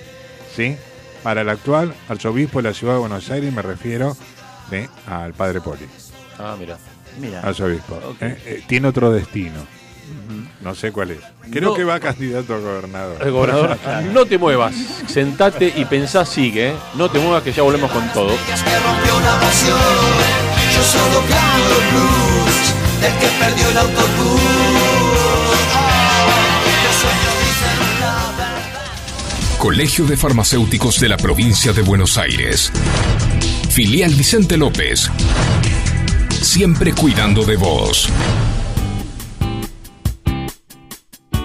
[0.56, 0.76] ¿sí?
[1.24, 4.16] Para el actual arzobispo de la ciudad de Buenos Aires, me refiero
[5.08, 5.86] al Padre Poli.
[6.38, 6.76] Ah, mira.
[7.20, 7.40] Mira.
[7.40, 7.94] arzobispo.
[7.94, 8.22] Ok.
[8.22, 9.66] Eh, eh, tiene otro destino.
[10.60, 11.18] No sé cuál es.
[11.50, 11.74] Creo No.
[11.74, 13.16] que va candidato a gobernador.
[13.22, 13.78] El gobernador,
[14.12, 14.74] no te muevas,
[15.06, 16.74] sentate y pensá, sigue, ¿eh?
[16.94, 18.28] no te muevas que ya volvemos con todo.
[18.28, 19.78] que rompió la pasión.
[20.74, 22.74] Yo solo canto el blues
[23.20, 24.40] que perdió el autobús.
[29.64, 32.70] Colegio de Farmacéuticos de la Provincia de Buenos Aires.
[33.70, 35.10] Filial Vicente López.
[36.42, 38.10] Siempre cuidando de vos.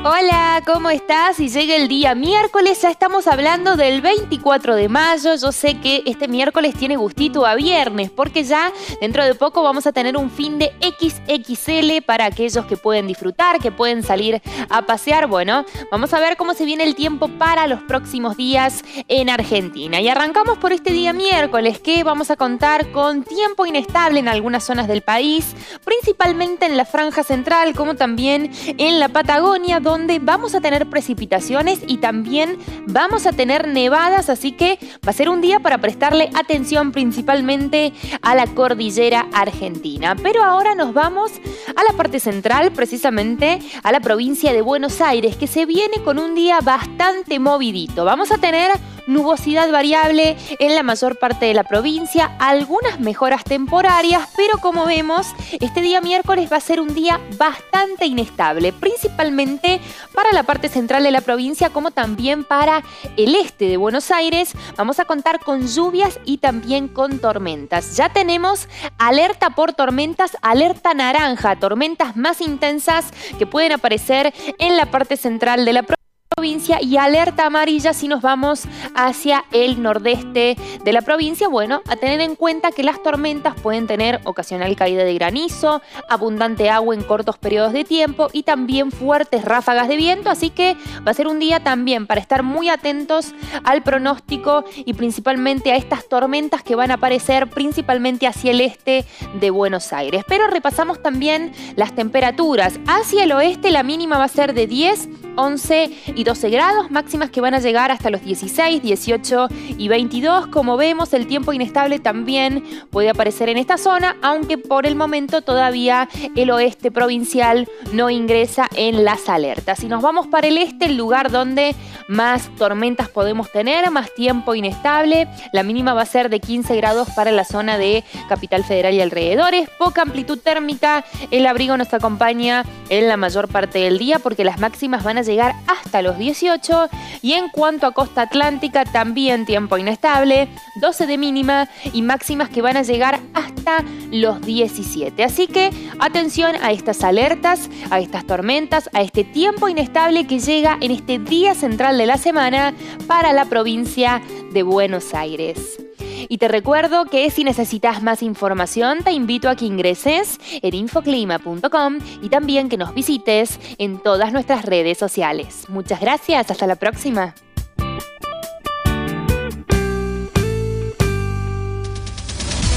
[0.02, 1.42] Hola, ¿cómo estás?
[1.42, 5.36] Y llega el día miércoles, ya estamos hablando del 24 de mayo.
[5.36, 9.88] Yo sé que este miércoles tiene gustito a viernes, porque ya dentro de poco vamos
[9.88, 14.84] a tener un fin de XXL para aquellos que pueden disfrutar, que pueden salir a
[14.84, 15.28] pasear.
[15.28, 20.00] Bueno, vamos a ver cómo se viene el tiempo para los próximos días en Argentina.
[20.00, 24.64] Y arrancamos por este día miércoles, que vamos a contar con tiempo inestable en algunas
[24.64, 30.56] zonas del país, principalmente en la franja central, como también en la Patagonia, donde vamos
[30.56, 35.42] a tener precipitaciones y también vamos a tener nevadas, así que va a ser un
[35.42, 40.16] día para prestarle atención principalmente a la cordillera argentina.
[40.16, 41.32] Pero ahora nos vamos
[41.76, 46.20] a la parte central, precisamente a la provincia de Buenos Aires, que se viene con
[46.20, 48.06] un día bastante movidito.
[48.06, 48.72] Vamos a tener
[49.10, 55.28] nubosidad variable en la mayor parte de la provincia, algunas mejoras temporarias, pero como vemos,
[55.60, 59.82] este día miércoles va a ser un día bastante inestable, principalmente
[60.14, 62.84] para la parte central de la provincia, como también para
[63.18, 64.54] el este de Buenos Aires.
[64.78, 67.98] Vamos a contar con lluvias y también con tormentas.
[67.98, 68.68] Ya tenemos
[68.98, 75.66] alerta por tormentas, alerta naranja, tormentas más intensas que pueden aparecer en la parte central
[75.66, 75.99] de la provincia
[76.44, 78.64] y alerta amarilla si nos vamos
[78.96, 81.50] hacia el nordeste de la provincia.
[81.50, 86.70] Bueno, a tener en cuenta que las tormentas pueden tener ocasional caída de granizo, abundante
[86.70, 91.12] agua en cortos periodos de tiempo y también fuertes ráfagas de viento, así que va
[91.12, 93.34] a ser un día también para estar muy atentos
[93.66, 99.06] al pronóstico y principalmente a estas tormentas que van a aparecer principalmente hacia el este
[99.42, 100.24] de Buenos Aires.
[100.26, 102.80] Pero repasamos también las temperaturas.
[102.88, 107.30] Hacia el oeste la mínima va a ser de 10, 11 y 12 grados, máximas
[107.30, 110.48] que van a llegar hasta los 16, 18 y 22.
[110.48, 115.42] Como vemos, el tiempo inestable también puede aparecer en esta zona, aunque por el momento
[115.42, 119.80] todavía el oeste provincial no ingresa en las alertas.
[119.80, 121.76] Si nos vamos para el este, el lugar donde
[122.08, 127.10] más tormentas podemos tener, más tiempo inestable, la mínima va a ser de 15 grados
[127.12, 132.66] para la zona de Capital Federal y alrededores, poca amplitud térmica, el abrigo nos acompaña
[132.90, 136.90] en la mayor parte del día porque las máximas van a llegar hasta los 18
[137.22, 140.50] y en cuanto a costa atlántica también tiempo inestable,
[140.82, 145.24] 12 de mínima y máximas que van a llegar hasta los 17.
[145.24, 150.78] Así que atención a estas alertas, a estas tormentas, a este tiempo inestable que llega
[150.82, 152.74] en este día central de la semana
[153.08, 154.22] para la provincia
[154.52, 155.89] de Buenos Aires.
[156.28, 162.00] Y te recuerdo que si necesitas más información, te invito a que ingreses en infoclima.com
[162.22, 165.66] y también que nos visites en todas nuestras redes sociales.
[165.70, 167.36] Muchas gracias, hasta la próxima.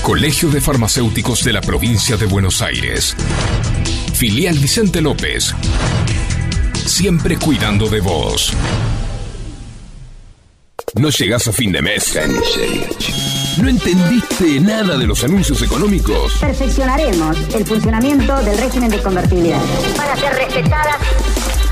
[0.03, 3.17] Colegio de Farmacéuticos de la Provincia de Buenos Aires.
[4.13, 5.55] Filial Vicente López.
[6.75, 8.53] Siempre cuidando de vos.
[10.95, 12.19] No llegás a fin de mes.
[13.61, 16.35] ¿No entendiste nada de los anuncios económicos?
[16.39, 19.61] Perfeccionaremos el funcionamiento del régimen de convertibilidad.
[19.97, 20.97] Para ser respetadas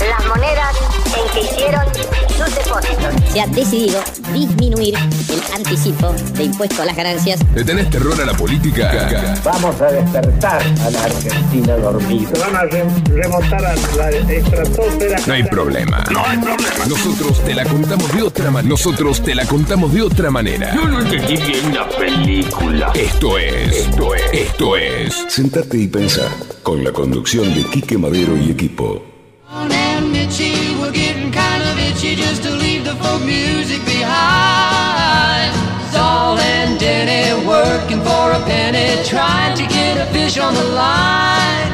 [0.08, 0.76] las monedas
[1.16, 1.84] en que hicieron
[2.28, 3.32] sus depósitos.
[3.32, 7.40] Se ha decidido disminuir el anticipo de impuesto a las ganancias.
[7.54, 9.34] ¿Le tenés terror a la política?
[9.44, 12.30] Vamos a despertar a la Argentina dormida.
[12.38, 15.20] Van a remontar a la estratosfera.
[15.26, 16.04] No hay problema.
[16.10, 16.86] No hay problema.
[16.88, 18.68] Nosotros te la contamos de otra manera.
[18.70, 20.74] Nosotros te la contamos de otra manera.
[20.74, 22.92] Yo no entendí bien la película.
[22.94, 25.26] Esto es, esto es, esto es.
[25.28, 26.28] Sentate y pensá
[26.62, 29.09] con la conducción de Quique Madero y equipo.
[29.52, 35.52] And Mitchie were getting kind of itchy just to leave the folk music behind.
[35.90, 41.72] Saul and Denny working for a penny, trying to get a fish on the line.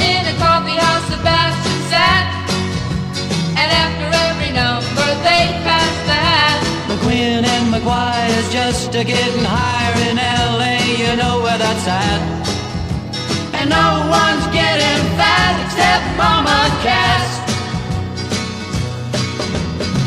[0.00, 2.24] In a coffee house, Sebastian sat,
[3.60, 6.60] and after every number they passed the hat.
[6.88, 12.47] McQueen and McGuire's just a getting higher in LA, you know where that's at
[13.68, 17.28] no one's getting fat except Mama Cass.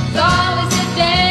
[0.10, 1.31] It's all a dance.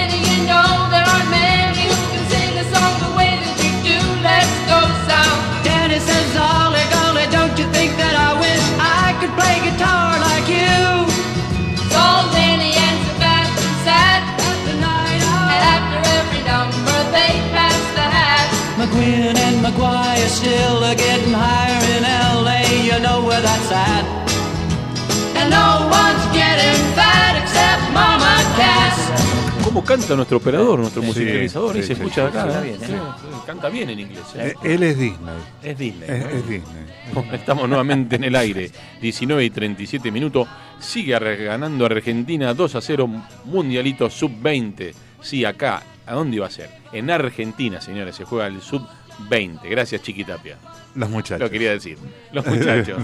[29.65, 31.77] ¿Cómo canta nuestro operador, nuestro Sí, musicalizador?
[31.77, 32.43] Ahí sí, se sí, escucha acá.
[32.43, 32.49] sí.
[32.51, 33.01] Canta bien, ¿eh?
[33.47, 34.23] Canta bien en inglés.
[34.35, 34.55] ¿eh?
[34.65, 35.35] Eh, Él es Disney.
[35.63, 36.09] Es Disney.
[36.11, 36.29] Es, ¿no?
[36.31, 36.85] es Disney.
[37.33, 38.71] Estamos nuevamente en el aire.
[39.01, 40.49] 19 y 37 minutos.
[40.81, 43.09] Sigue ganando Argentina 2 a 0.
[43.45, 44.93] Mundialito sub-20.
[45.21, 45.83] Sí, acá.
[46.05, 46.71] ¿A dónde iba a ser?
[46.93, 48.17] En Argentina, señores.
[48.17, 48.89] Se juega el sub-20.
[49.29, 50.57] Gracias, Chiquitapia.
[50.95, 51.41] Los muchachos.
[51.41, 51.97] Lo quería decir.
[52.33, 52.99] Los muchachos.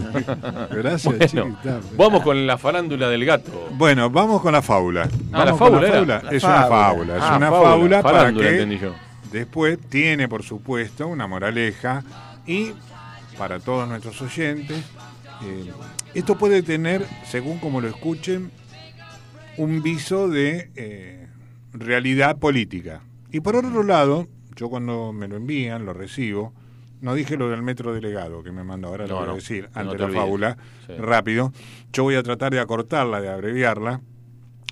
[0.71, 1.81] Gracias, Bueno, Chiquitapia.
[1.97, 3.69] Vamos con la farándula del gato.
[3.73, 5.09] Bueno, vamos con la fábula.
[5.33, 6.01] Ah, la fábula.
[6.05, 6.59] La Es fábula.
[6.59, 7.17] una fábula.
[7.17, 7.71] Es Ah, una fábula.
[7.71, 8.95] fábula para Farándula, que entendí yo.
[9.33, 12.03] después tiene, por supuesto, una moraleja
[12.47, 12.73] y
[13.39, 14.79] para todos nuestros oyentes,
[15.45, 15.71] eh,
[16.15, 18.51] esto puede tener, según como lo escuchen,
[19.59, 21.29] un viso de eh,
[21.73, 23.01] realidad política.
[23.31, 26.53] Y por otro lado, yo cuando me lo envían, lo recibo,
[27.01, 29.69] no dije lo del metro delegado que me mandó, ahora lo No, voy a decir,
[29.75, 30.95] no ante te la fábula, Sí.
[30.99, 31.53] rápido.
[31.93, 34.01] Yo voy a tratar de acortarla, de abreviarla,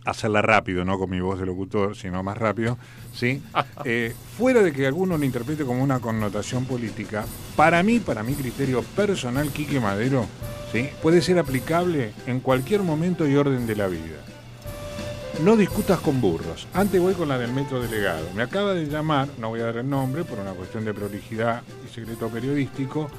[0.07, 2.79] hacerla rápido, no con mi voz de locutor, sino más rápido,
[3.13, 3.43] ¿sí?
[3.85, 7.25] Eh, fuera de que alguno lo interprete como una connotación política,
[7.57, 10.27] para mí, para mi criterio personal, Quique Madero,
[10.73, 10.89] ¿sí?
[11.03, 14.25] Puede ser aplicable en cualquier momento y orden de la vida.
[15.43, 16.69] No discutas con burros.
[16.73, 18.27] Antes voy con la del metro delegado.
[18.35, 21.63] Me acaba de llamar, no voy a dar el nombre por una cuestión de prolijidad
[21.85, 23.11] y secreto periodístico.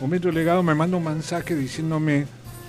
[0.00, 2.26] Un metro delegado me manda un mensaje diciéndome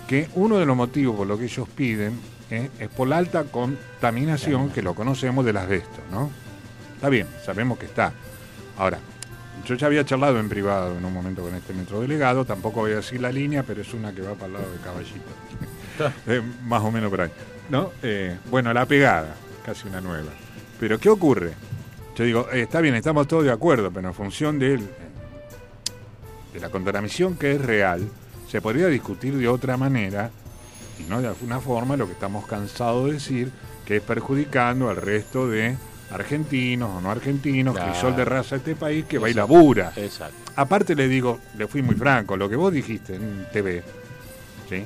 [0.07, 2.19] que uno de los motivos por lo que ellos piden
[2.49, 2.69] ¿eh?
[2.79, 6.29] es por la alta contaminación que lo conocemos del asbesto, ¿no?
[6.95, 8.11] Está bien, sabemos que está.
[8.77, 8.99] Ahora,
[9.65, 12.93] yo ya había charlado en privado en un momento con este metro delegado, tampoco voy
[12.93, 15.32] a decir la línea, pero es una que va para el lado de Caballito.
[16.25, 17.32] Eh, más o menos por ahí.
[17.72, 17.91] ¿No?
[18.03, 19.34] Eh, bueno, la pegada,
[19.65, 20.30] casi una nueva.
[20.80, 21.53] Pero ¿qué ocurre?
[22.17, 24.82] Yo digo, eh, está bien, estamos todos de acuerdo, pero en función del,
[26.53, 28.07] de la contaminación que es real,
[28.49, 30.30] se podría discutir de otra manera
[30.99, 33.51] y no de alguna forma lo que estamos cansados de decir,
[33.86, 35.78] que es perjudicando al resto de
[36.11, 37.91] argentinos o no argentinos, Claro.
[37.93, 39.53] crisol de raza de este país que va y Exacto.
[39.53, 39.93] labura.
[39.95, 40.36] Exacto.
[40.57, 43.82] Aparte le digo, le fui muy franco, lo que vos dijiste en TV,
[44.69, 44.84] ¿sí?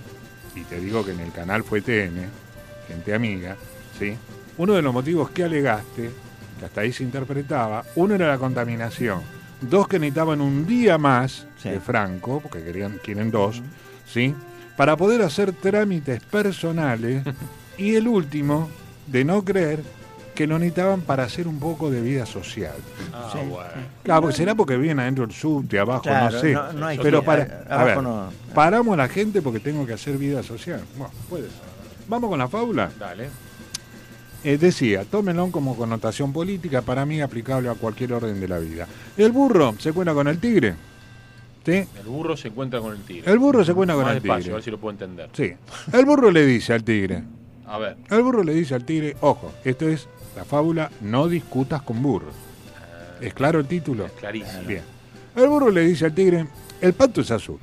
[0.56, 2.30] Y te digo que en el canal fue TN,
[2.88, 3.56] gente amiga,
[4.00, 4.16] ¿sí?
[4.58, 6.10] Uno de los motivos que alegaste,
[6.60, 9.22] que hasta ahí se interpretaba, uno era la contaminación,
[9.62, 13.62] dos que necesitaban un día más de Franco, porque querían, quieren dos,
[14.06, 14.34] ¿sí?
[14.78, 17.24] Para poder hacer trámites personales,
[17.78, 18.70] y el último,
[19.08, 19.82] de no creer
[20.34, 22.74] que lo necesitaban para hacer un poco de vida social.
[23.14, 23.40] Ah, Sí.
[23.50, 23.70] bueno.
[24.04, 26.52] Claro, porque será porque vienen adentro del subte, abajo, Claro, no sé.
[26.54, 29.86] no- no hay pero que- para, a- ver, no- paramos a la gente porque tengo
[29.86, 30.82] que hacer vida social.
[30.98, 31.75] Bueno, puede ser.
[32.08, 32.92] Vamos con la fábula.
[33.00, 33.30] Dale.
[34.44, 38.88] Eh, decía, tómenlo como connotación política, para mí aplicable a cualquier orden de la vida.
[39.18, 40.76] El burro se cuenta con el tigre.
[41.66, 41.84] ¿Sí?
[41.98, 43.32] El burro se encuentra con el tigre.
[43.32, 44.52] El burro se cuenta con Más el despacio, tigre.
[44.52, 45.30] A ver si lo puedo entender.
[45.34, 45.54] Sí.
[45.92, 47.24] El burro le dice al tigre.
[47.66, 47.98] A ver.
[48.08, 52.36] El burro le dice al tigre, ojo, esto es la fábula No discutas con burros.
[53.20, 54.10] ¿Es claro el título?
[54.20, 54.62] Clarísimo.
[54.68, 54.84] Bien.
[55.36, 56.46] El burro le dice al tigre,
[56.82, 57.58] el pato es azul.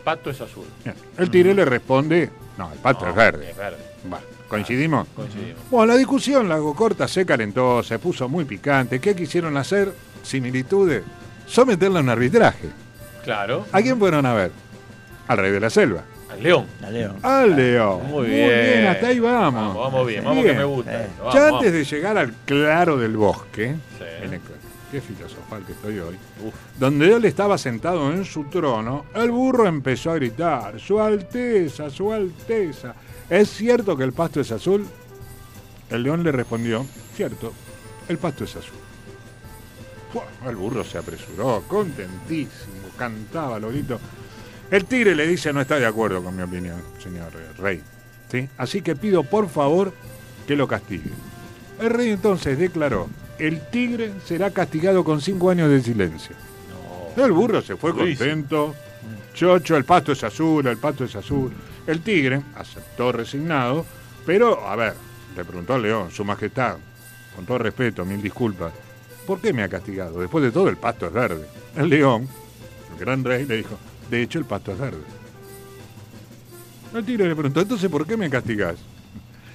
[0.00, 0.64] El pato es azul.
[0.82, 0.96] Bien.
[1.18, 3.50] El tigre le responde, no, el pato No, es verde.
[3.50, 3.76] Es verde.
[4.10, 5.06] Va, ¿Coincidimos?
[5.14, 5.60] Coincidimos.
[5.70, 8.98] Bueno, la discusión, la hago corta, se calentó, se puso muy picante.
[8.98, 9.92] ¿Qué quisieron hacer?
[10.22, 11.02] Similitudes.
[11.46, 12.68] Someterla a un arbitraje.
[13.24, 13.66] Claro.
[13.72, 14.52] ¿A quién fueron a ver?
[15.28, 16.02] Al rey de la selva.
[16.30, 16.66] Al león.
[16.80, 17.14] La leo.
[17.22, 18.06] Al león.
[18.08, 18.86] Muy bien.
[18.86, 19.52] hasta ahí vamos.
[19.74, 20.54] Vamos, vamos bien, vamos Bien.
[20.56, 21.02] que me gusta.
[21.04, 21.08] Eh.
[21.18, 21.58] vamos, ya vamos.
[21.58, 24.04] antes de llegar al claro del bosque, Sí.
[24.22, 24.40] en el-
[24.90, 26.54] qué filosofal que estoy hoy, Uf.
[26.78, 32.12] donde él estaba sentado en su trono, el burro empezó a gritar, Su Alteza, Su
[32.12, 32.94] Alteza,
[33.28, 34.86] ¿es cierto que el pasto es azul?
[35.90, 36.84] El león le respondió,
[37.14, 37.52] cierto,
[38.08, 38.74] el pasto es azul.
[40.44, 44.00] El burro se apresuró, contentísimo, cantaba lorito.
[44.70, 47.82] El tigre le dice, no está de acuerdo con mi opinión, señor rey.
[48.30, 48.48] ¿Sí?
[48.56, 49.92] Así que pido por favor
[50.46, 51.10] que lo castigue.
[51.80, 53.08] El rey entonces declaró,
[53.40, 56.36] el tigre será castigado con cinco años de silencio.
[57.16, 58.74] El burro se fue contento.
[59.34, 61.52] Chocho, el pasto es azul, el pasto es azul.
[61.86, 63.86] El tigre aceptó resignado,
[64.26, 64.94] pero, a ver,
[65.36, 66.76] le preguntó al león, su majestad,
[67.34, 68.72] con todo respeto, mil disculpas,
[69.26, 70.20] ¿por qué me ha castigado?
[70.20, 71.46] Después de todo, el pasto es verde.
[71.76, 72.28] El león,
[72.92, 73.78] el gran rey, le dijo,
[74.10, 75.02] de hecho, el pasto es verde.
[76.94, 78.76] El tigre le preguntó, entonces, ¿por qué me castigás?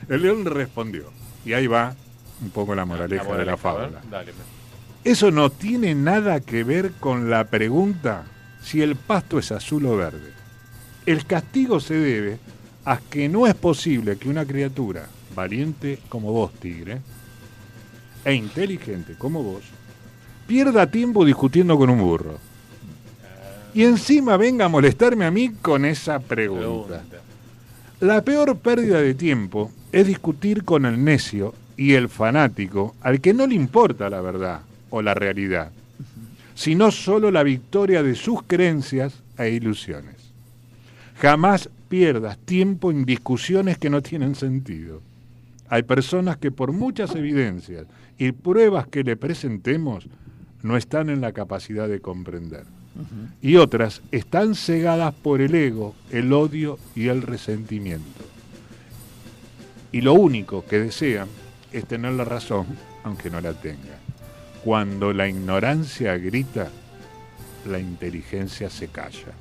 [0.10, 1.12] El león le respondió,
[1.46, 1.96] y ahí va
[2.42, 4.02] un poco la moraleja, La de la fábula.
[4.10, 4.34] Dale.
[5.04, 8.26] Eso no tiene nada que ver con la pregunta
[8.62, 10.34] si el pasto es azul o verde.
[11.06, 12.40] El castigo se debe
[12.86, 17.02] a que no es posible que una criatura valiente como vos, tigre,
[18.24, 19.64] e inteligente como vos,
[20.48, 22.40] pierda tiempo discutiendo con un burro.
[23.76, 27.04] Y encima venga a molestarme a mí con esa pregunta.
[28.00, 33.34] La peor pérdida de tiempo es discutir con el necio y el fanático al que
[33.34, 35.72] no le importa la verdad o la realidad,
[36.56, 40.16] sino solo la victoria de sus creencias e ilusiones.
[41.20, 45.02] Jamás pierdas tiempo en discusiones que no tienen sentido.
[45.70, 47.86] Hay personas que por muchas evidencias
[48.18, 50.08] y pruebas que le presentemos
[50.62, 52.64] no están en la capacidad de comprender.
[53.42, 58.24] Y otras están cegadas por el ego, el odio y el resentimiento.
[59.92, 61.28] Y lo único que desean
[61.78, 62.66] es tener la razón,
[63.04, 64.00] aunque no la tengan.
[64.64, 66.70] Cuando la ignorancia grita,
[67.70, 69.34] la inteligencia se calla.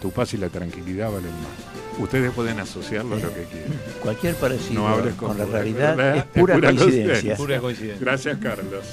[0.00, 1.98] Tu paz y la tranquilidad valen más.
[2.00, 3.72] Ustedes pueden asociarlo a lo que quieran.
[4.02, 6.86] Cualquier parecido No hables con con la realidad realidad, es pura coincidencia.
[7.04, 7.36] coincidencia.
[7.36, 8.04] Pura coincidencia.
[8.06, 8.84] Gracias, Carlos.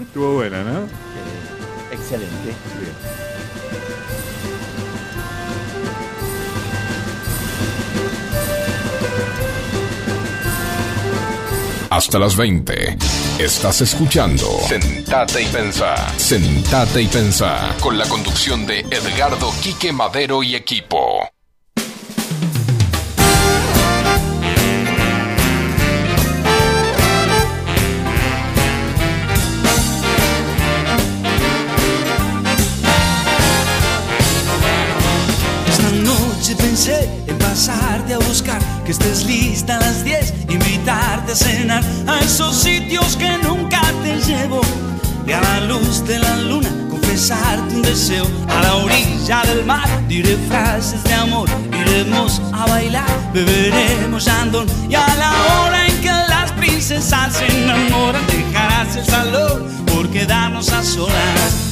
[0.00, 0.80] Estuvo buena, ¿no?
[1.92, 2.52] Excelente.
[11.92, 12.96] Hasta las 20.
[13.38, 15.94] Estás escuchando Sentate y Pensá.
[16.16, 17.76] Sentate y Pensá.
[17.80, 21.28] Con la conducción de Edgardo Quique Madero y equipo.
[35.68, 40.72] Esta noche pensé en pasarte a buscar, que estés lista a las 10, invitarte a
[40.72, 40.81] cenar a
[42.24, 44.60] esos sitios que nunca te llevo.
[45.26, 48.26] Y a la luz de la luna confesarte un deseo.
[48.48, 54.66] A la orilla del mar diré frases de amor, iremos a bailar, beberemos andón.
[54.88, 60.70] Y a la hora en que las princesas se enamoran, dejarás el salón por quedarnos
[60.72, 61.71] a solas.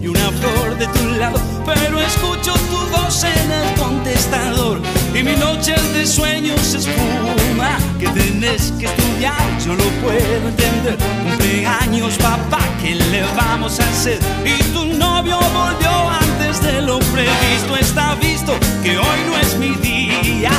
[0.00, 1.36] Y una flor de tu lado.
[1.66, 4.78] Pero escucho tu voz en el contestador
[5.12, 7.76] y mi noche de sueños se espuma.
[7.98, 9.34] Que tenés que estudiar,
[9.66, 10.96] yo lo puedo entender.
[11.24, 14.20] Cumpleaños, papá, ¿qué le vamos a hacer?
[14.44, 17.76] Y tu novio volvió antes de lo previsto.
[17.80, 18.52] Está visto
[18.84, 20.52] que hoy no es mi día.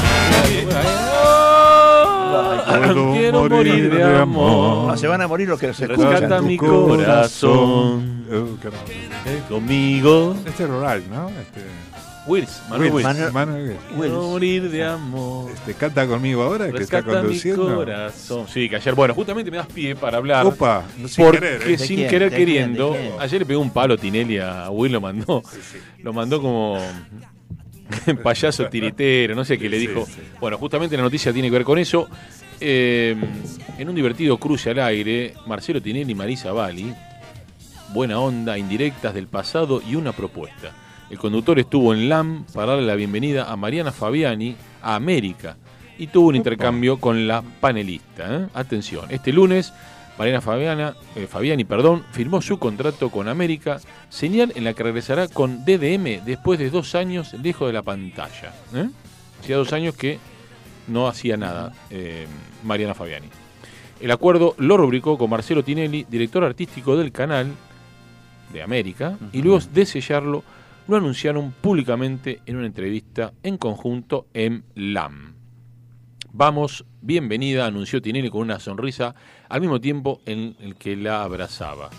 [3.14, 4.88] Quiero morir de amor.
[4.90, 6.12] No, se van a morir los que los escuchan.
[6.12, 8.19] Rescata mi corazón.
[8.32, 10.36] Eh, Conmigo.
[10.46, 11.30] Este es rural, ¿no?
[11.30, 11.62] Este...
[12.28, 13.04] Wills, Manuel Wills.
[13.08, 14.14] Manuel, Manuel Wills.
[14.14, 15.50] Morir de amor.
[15.52, 17.76] Este, canta conmigo ahora, que está mi conduciendo.
[17.76, 18.46] corazón.
[18.48, 20.46] Sí, que ayer, bueno, justamente me das pie para hablar.
[20.46, 21.78] Opa, no, sin porque querer, ¿eh?
[21.80, 22.10] sin quién?
[22.10, 25.42] querer queriendo, ayer le pegó un palo Tinelli a Will, lo mandó.
[26.04, 26.78] Lo mandó como
[28.24, 30.06] payaso tiritero, no sé qué le Sí, dijo.
[30.06, 30.22] sí.
[30.40, 32.08] Bueno, justamente la noticia tiene que ver con eso.
[32.60, 33.16] Eh,
[33.78, 36.94] en un divertido cruce al aire, Marcelo Tinelli y Marisa Bali,
[37.94, 40.72] buena onda, indirectas del pasado y una propuesta.
[41.10, 45.58] El conductor estuvo en LAM para darle la bienvenida a Mariana Fabiani a América
[45.98, 48.36] y tuvo un intercambio con la panelista.
[48.36, 48.48] ¿eh?
[48.54, 49.74] Atención, este lunes
[50.20, 53.80] Mariana Fabiana, eh, Fabiani perdón, firmó su contrato con América,
[54.10, 58.54] señal en la que regresará con DDM después de dos años lejos de la pantalla.
[58.76, 58.90] ¿eh?
[59.40, 60.20] Hacía dos años que
[60.88, 61.74] no hacía nada
[62.64, 63.30] Mariana Fabiani.
[64.00, 67.54] El acuerdo lo rubricó con Marcelo Tinelli, director artístico del canal
[68.52, 70.44] de América, y luego de sellarlo,
[70.88, 75.36] lo anunciaron públicamente en una entrevista en conjunto en LAM.
[76.32, 79.16] Vamos, bienvenida, anunció Tinelli con una sonrisa,
[79.50, 81.90] al mismo tiempo en el que la abrazaba.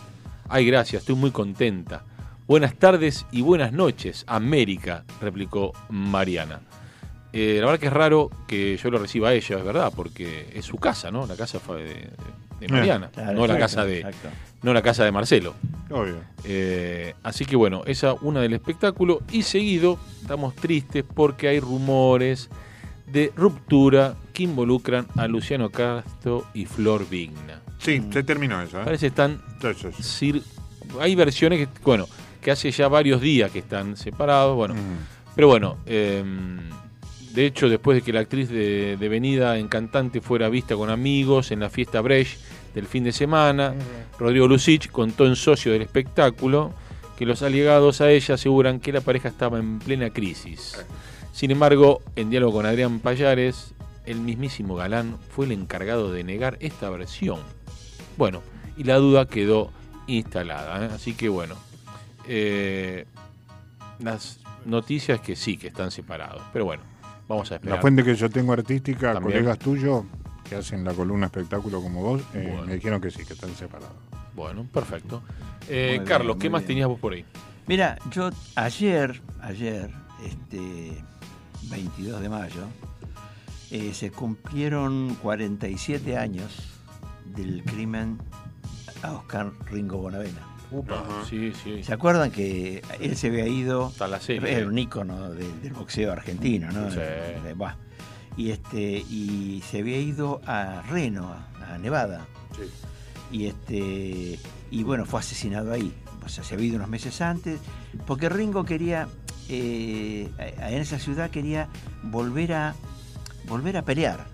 [0.49, 2.05] Ay, gracias, estoy muy contenta.
[2.47, 6.61] Buenas tardes y buenas noches, América, replicó Mariana.
[7.33, 10.51] Eh, la verdad que es raro que yo lo reciba a ella, es verdad, porque
[10.53, 11.27] es su casa, ¿no?
[11.27, 12.11] La casa fue de,
[12.59, 14.31] de Mariana, Claro, no la casa de, exacto.
[14.63, 15.55] No la casa de Marcelo.
[15.91, 16.17] Obvio.
[16.45, 19.23] Eh, así que bueno, esa una del espectáculo.
[19.33, 22.49] Y seguido, estamos tristes porque hay rumores
[23.07, 27.61] de ruptura que involucran a Luciano Castro y Flor Vigna.
[27.79, 28.81] Sí, se terminó eso.
[28.81, 28.85] ¿eh?
[28.85, 29.41] Parece que están.
[30.01, 30.03] Sí,
[30.33, 30.43] sí,
[31.01, 32.07] hay versiones que, bueno,
[32.41, 34.55] que hace ya varios días que están separados.
[34.57, 35.33] Bueno, Mm.
[35.35, 36.23] pero bueno, eh,
[37.33, 40.91] De hecho, después de que la actriz de, de venida en cantante fuera vista con
[40.91, 42.41] amigos en la fiesta Brecht
[42.75, 43.75] del fin de semana,
[44.19, 46.73] Rodrigo Lucich contó en socio del espectáculo
[47.17, 50.85] que los allegados a ella aseguran que la pareja estaba en plena crisis.
[51.33, 53.75] Sin embargo, en diálogo con Adrián Payares,
[54.07, 57.41] el mismísimo Galán fue el encargado de negar esta versión.
[58.17, 58.43] Bueno,
[58.77, 59.71] y la duda quedó
[60.07, 60.87] instalada.
[60.87, 60.91] ¿eh?
[60.95, 61.57] Así que bueno,
[62.27, 63.05] eh,
[63.99, 66.43] las noticias que sí, que están separados.
[66.53, 66.83] Pero bueno,
[67.29, 67.77] vamos a esperar.
[67.77, 69.39] La fuente que yo tengo artística, También.
[69.39, 70.05] colegas tuyos
[70.51, 72.67] que hacen la columna espectáculo como vos, eh, Bueno.
[72.67, 73.95] me dijeron que sí, que están separados.
[74.35, 75.23] Bueno, perfecto.
[75.69, 76.67] Eh, Carlos, ¿qué más bien.
[76.69, 77.25] tenías vos por ahí?
[77.69, 79.91] Mira, yo ayer, ayer,
[80.27, 80.93] este
[81.71, 82.63] 22 de mayo,
[83.71, 86.53] eh, se cumplieron 47 años
[87.27, 88.19] del crimen
[89.05, 90.47] a Oscar Ringo Bonavena.
[91.29, 91.83] Sí, sí.
[91.85, 93.89] ¿Se acuerdan que él se había ido?
[93.89, 94.53] Está la serie.
[94.57, 96.91] Era un ícono de- del boxeo argentino, ¿no?
[96.91, 96.99] Sí.
[98.41, 102.27] Y este y se había ido a Reno, a, Nevada.
[103.31, 104.39] Y este
[104.71, 105.93] y bueno, fue asesinado ahí.
[106.25, 107.61] O sea, se había ido unos meses antes,
[108.07, 109.09] porque Ringo quería
[109.51, 111.69] eh, en esa ciudad quería
[112.03, 112.75] volver a
[113.47, 114.25] volver a pelear.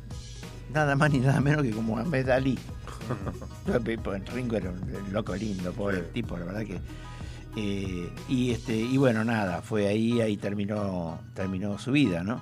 [0.72, 2.58] Nada más ni nada menos que como Ahmed Ali.
[3.64, 6.80] Pues Ringo era un loco lindo, pobre tipo, la verdad que.
[7.56, 12.40] eh, y este, y bueno, nada, fue ahí, ahí terminó, terminó su vida, ¿no?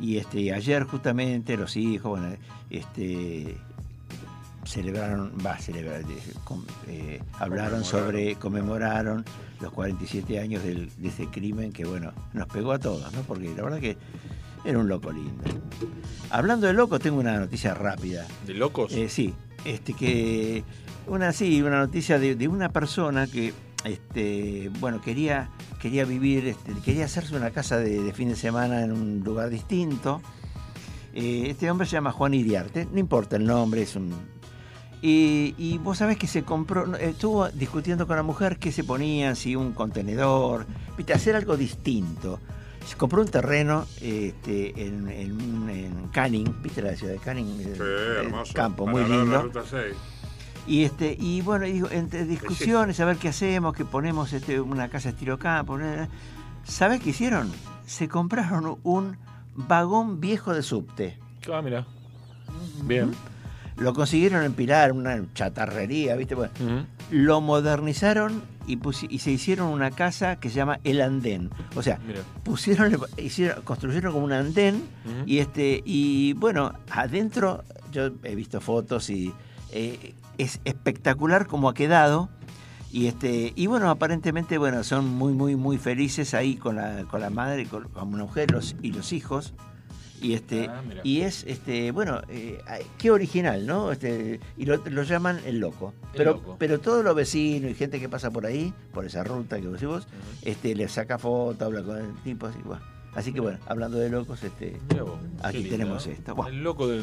[0.00, 2.36] Y este, ayer justamente los hijos, bueno,
[2.70, 3.56] este
[4.64, 9.24] celebraron, va, celebrar, de- com- eh, hablaron sobre, conmemoraron
[9.60, 13.20] los 47 años del- de ese crimen que, bueno, nos pegó a todos, ¿no?
[13.22, 13.96] Porque la verdad que
[14.64, 15.44] era un loco lindo.
[16.30, 18.26] Hablando de locos, tengo una noticia rápida.
[18.44, 18.92] ¿De locos?
[18.92, 19.32] Eh, sí,
[19.64, 20.64] este que
[21.06, 23.54] una sí, una noticia de, de una persona que
[23.86, 28.82] este bueno quería quería vivir, este, quería hacerse una casa de, de fin de semana
[28.82, 30.20] en un lugar distinto.
[31.14, 34.12] Eh, este hombre se llama Juan Iriarte, no importa el nombre, es un
[35.02, 39.36] y, y vos sabés que se compró, estuvo discutiendo con la mujer qué se ponían,
[39.36, 40.66] si un contenedor,
[40.96, 42.40] viste, hacer algo distinto.
[42.84, 48.52] Se compró un terreno este, en, en, en Canning, viste la ciudad de Canning, Sí,
[48.54, 49.42] campo Para muy la lindo.
[49.42, 49.94] Ruta 6.
[50.66, 54.60] Y este, y bueno, y digo, entre discusiones, a ver qué hacemos, que ponemos este,
[54.60, 55.78] una casa estilo campo.
[55.78, 56.08] ¿no?
[56.64, 57.52] ¿Sabés qué hicieron?
[57.86, 59.16] Se compraron un
[59.54, 61.18] vagón viejo de subte.
[61.52, 61.86] Ah, mira.
[62.82, 63.12] Bien.
[63.76, 66.34] Lo consiguieron en Pilar, una chatarrería, ¿viste?
[66.34, 66.50] Bueno,
[67.10, 68.78] Lo modernizaron y,
[69.10, 71.50] y se hicieron una casa que se llama El Andén.
[71.74, 71.98] O sea,
[72.42, 74.82] pusieron, hicieron, construyeron como un andén
[75.26, 79.32] y este y bueno, adentro yo he visto fotos y
[79.72, 82.28] eh, es espectacular como ha quedado.
[82.92, 87.20] Y este y bueno, aparentemente bueno, son muy muy muy felices ahí con la con
[87.20, 89.54] la madre, con, con una mujer los- y los hijos.
[90.22, 92.58] Y este Ah, y es este bueno, eh,
[92.96, 93.92] qué original, ¿no?
[93.92, 95.92] Este y lo, lo llaman el loco.
[96.12, 96.56] El pero loco.
[96.58, 99.78] pero todos los vecinos y gente que pasa por ahí, por esa ruta que vos
[99.80, 100.06] decís,
[100.42, 102.82] este le saca foto, habla con el tipo así, bueno.
[103.14, 104.78] Así que bueno, hablando de locos, este
[105.42, 106.46] aquí lindo, tenemos esto.
[106.48, 107.02] El loco del,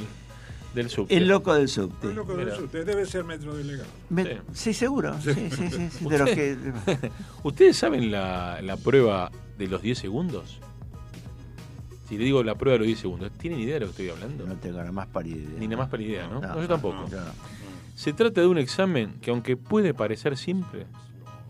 [0.74, 1.16] del subte.
[1.16, 2.08] El loco del subte.
[2.08, 2.58] El loco del Mira.
[2.58, 3.88] subte, debe ser metro delegado.
[4.10, 4.74] Me- sí.
[4.74, 5.16] seguro.
[5.22, 6.58] Sí, sí, sí, sí, de los que
[7.44, 10.60] ¿Ustedes saben la, la prueba de los 10 segundos?
[12.10, 14.10] Si le digo la prueba de los 10 segundos, ¿tienen idea de lo que estoy
[14.10, 14.46] hablando?
[14.46, 15.60] no tengo nada más pálida idea.
[15.60, 16.42] Ni nada más para idea, ¿no?
[16.42, 17.08] No, No, yo tampoco.
[17.10, 17.32] yo no.
[17.96, 20.86] Se trata de un examen que, aunque puede parecer simple,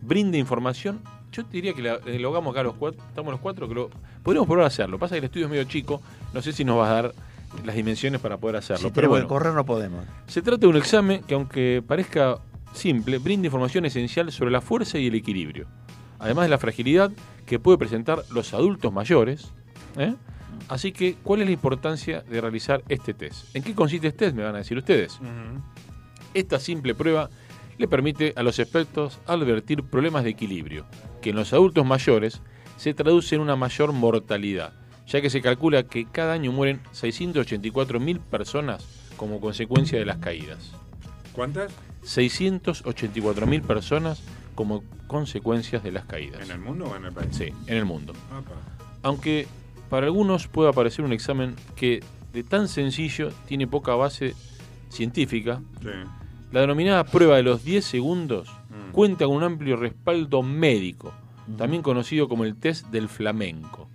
[0.02, 1.00] brinda información.
[1.32, 3.74] Yo te diría que la- eh, lo hagamos acá los cuatro, estamos los cuatro, que
[3.74, 3.90] lo,
[4.22, 5.00] podríamos probar a hacerlo.
[5.00, 6.02] Pasa que el estudio es medio chico,
[6.34, 7.14] no sé si nos vas a dar
[7.66, 8.90] las dimensiones para poder hacerlo.
[8.90, 10.06] Si pero bueno, correr no podemos.
[10.28, 12.40] se trata de un examen que, aunque parezca
[12.74, 15.68] simple, brinda información esencial sobre la fuerza y el equilibrio,
[16.20, 17.12] además de la fragilidad
[17.46, 19.52] que puede presentar los adultos mayores.
[19.98, 20.16] ¿eh?
[20.68, 23.56] Así que, ¿cuál es la importancia de realizar este test?
[23.56, 24.36] ¿En qué consiste este test?
[24.36, 25.20] Me van a decir ustedes.
[26.34, 27.30] Esta simple prueba
[27.78, 30.86] le permite a los expertos advertir problemas de equilibrio,
[31.22, 32.42] que en los adultos mayores
[32.78, 34.74] se traduce en una mayor mortalidad,
[35.08, 38.86] ya que se calcula que cada año mueren 684.000 personas
[39.18, 40.72] como consecuencia de las caídas.
[41.34, 41.72] ¿Cuántas?
[42.04, 44.22] 684.000 personas
[44.56, 46.42] como consecuencias de las caídas.
[46.44, 47.30] ¿En el mundo o en el país?
[47.36, 48.14] Sí, en el mundo.
[49.02, 49.48] Aunque
[49.90, 52.02] para algunos pueda parecer un examen que
[52.34, 54.34] de tan sencillo tiene poca base
[54.90, 55.90] científica, Sí.
[56.52, 58.92] la denominada prueba de los 10 segundos Mm.
[58.92, 61.14] cuenta con un amplio respaldo médico,
[61.58, 63.90] también conocido como el test del flamenco.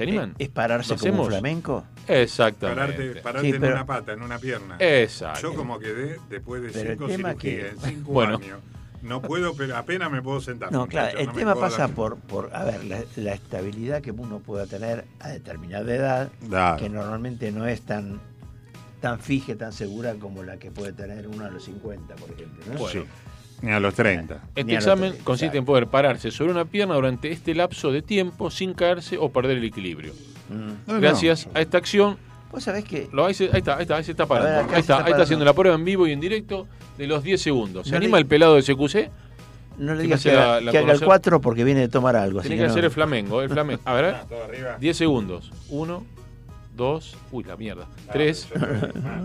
[0.00, 0.34] ¿Se animan?
[0.38, 1.84] ¿Es pararse ¿Lo como un flamenco?
[2.08, 2.80] Exactamente.
[2.80, 4.76] Pararte, pararte Sí, en una pata, en una pierna.
[4.78, 5.40] Exacto.
[5.42, 8.36] Yo como quedé después de Pero cinco cirugías, que- en cinco Bueno.
[8.38, 8.60] años.
[9.02, 10.72] No puedo, pero apenas me puedo sentar.
[10.72, 14.10] No, claro, el no tema pasa dar- por, por, a ver, la, la estabilidad que
[14.10, 16.78] uno pueda tener a determinada edad, Claro.
[16.78, 18.20] que normalmente no es tan
[19.02, 22.64] tan fija, tan segura como la que puede tener uno a los 50, por ejemplo.
[22.72, 22.78] ¿no?
[22.78, 23.04] Bueno.
[23.62, 24.42] Ni a los 30.
[24.54, 28.50] Este examen 30, consiste en poder pararse sobre una pierna durante este lapso de tiempo
[28.50, 30.12] sin caerse o perder el equilibrio.
[30.48, 30.98] Mm.
[31.00, 32.16] Gracias a esta acción.
[32.50, 33.08] Vos sabés que.
[33.12, 34.50] Lo, ahí, se- ahí está, ahí está, ahí se está parando.
[34.50, 36.66] Ver, ahí está, está ahí está haciendo la prueba en vivo y en directo
[36.98, 37.86] de los 10 segundos.
[37.86, 39.10] ¿Se No le- anima el pelado de CQC?
[39.78, 41.06] No le digas que, la- haga- la que haga el conocer.
[41.06, 42.40] 4 porque viene de tomar algo.
[42.40, 43.80] Tiene que no- hacer el flamengo, el flamengo.
[43.84, 44.24] A ver, a ver.
[44.28, 44.76] Todo arriba.
[44.80, 45.52] 10 segundos.
[45.68, 46.04] 1,
[46.76, 47.86] 2, uy, la mierda.
[48.12, 48.48] 3,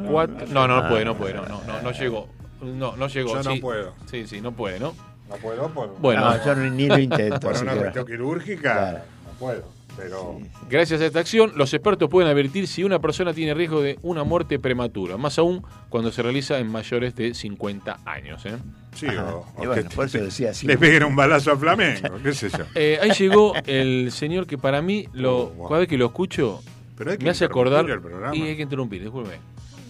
[0.10, 0.48] 4.
[0.50, 2.28] No, no, no puede, no puede, no, no, no, no llegó.
[2.66, 3.30] No, no llegó.
[3.36, 3.60] Yo no sí.
[3.60, 3.94] puedo.
[4.10, 4.94] Sí, sí, no puede, ¿no?
[5.30, 6.22] No puedo por, Bueno.
[6.30, 7.40] No, yo ni, ni lo intento.
[7.40, 8.62] por una cuestión quirúrgica.
[8.62, 9.00] Claro.
[9.26, 9.76] No puedo.
[9.98, 10.40] Pero
[10.70, 14.26] Gracias a esta acción, los expertos pueden advertir si una persona tiene riesgo de una
[14.26, 18.46] muerte prematura, más aún cuando se realiza en mayores de 50 años.
[18.46, 18.58] ¿eh?
[18.94, 19.34] sí, Ajá.
[19.34, 20.68] o, o Y bueno, que por eso decía así.
[20.68, 22.66] le peguen un balazo a Flamengo, qué sé yo.
[22.76, 25.68] Eh, ahí llegó el señor que para mí, lo, Oh, wow.
[25.70, 26.62] cada vez que lo escucho,
[26.98, 27.90] Pero hay que me hace acordar.
[27.90, 28.36] el programa.
[28.36, 29.38] Y hay que interrumpir, discúlpeme.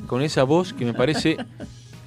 [0.05, 1.36] Con esa voz que me parece,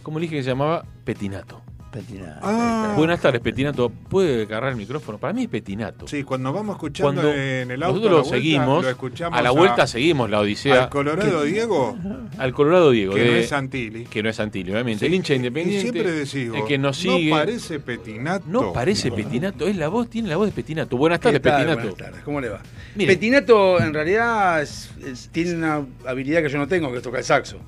[0.08, 0.84] ¿cómo le dije que se llamaba?
[1.04, 1.60] Petinato.
[1.92, 2.38] Petina.
[2.42, 2.92] Ah.
[2.98, 3.88] Buenas tardes, Petinato.
[3.88, 5.16] ¿Puede agarrar el micrófono?
[5.16, 6.06] Para mí es Petinato.
[6.06, 8.90] Sí, cuando vamos escuchando Cuando en el auto nosotros a la lo vuelta, seguimos, lo
[8.90, 10.82] escuchamos a la vuelta seguimos la odisea.
[10.84, 11.96] al Colorado Diego,
[12.36, 13.14] al Colorado Diego.
[13.14, 14.04] que de- no es Santilli.
[14.04, 15.00] que no es Santilli, obviamente.
[15.00, 15.78] Sí, el hincha independiente.
[15.88, 17.30] Y siempre decís, el que nos sigue.
[17.30, 18.44] No parece Petinato.
[18.48, 20.96] No parece Petinato, es la voz, tiene la voz de Petinato.
[20.98, 21.40] Buenas tardes.
[21.40, 21.74] Petinato.
[21.80, 22.60] Buenas tardes, ¿cómo le va?
[22.96, 23.14] Mire.
[23.14, 27.20] Petinato en realidad es- es- tiene una habilidad que yo no tengo, que es tocar
[27.20, 27.58] el saxo.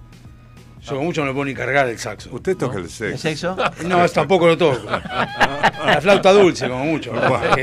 [0.82, 2.30] Yo como mucho no le puedo ni cargar el saxo.
[2.32, 3.18] Usted toca el ¿El sexo.
[3.18, 3.56] sexo?
[3.86, 4.80] No, es- tampoco lo toco.
[5.86, 7.12] La flauta dulce, como mucho.
[7.54, 7.62] Que-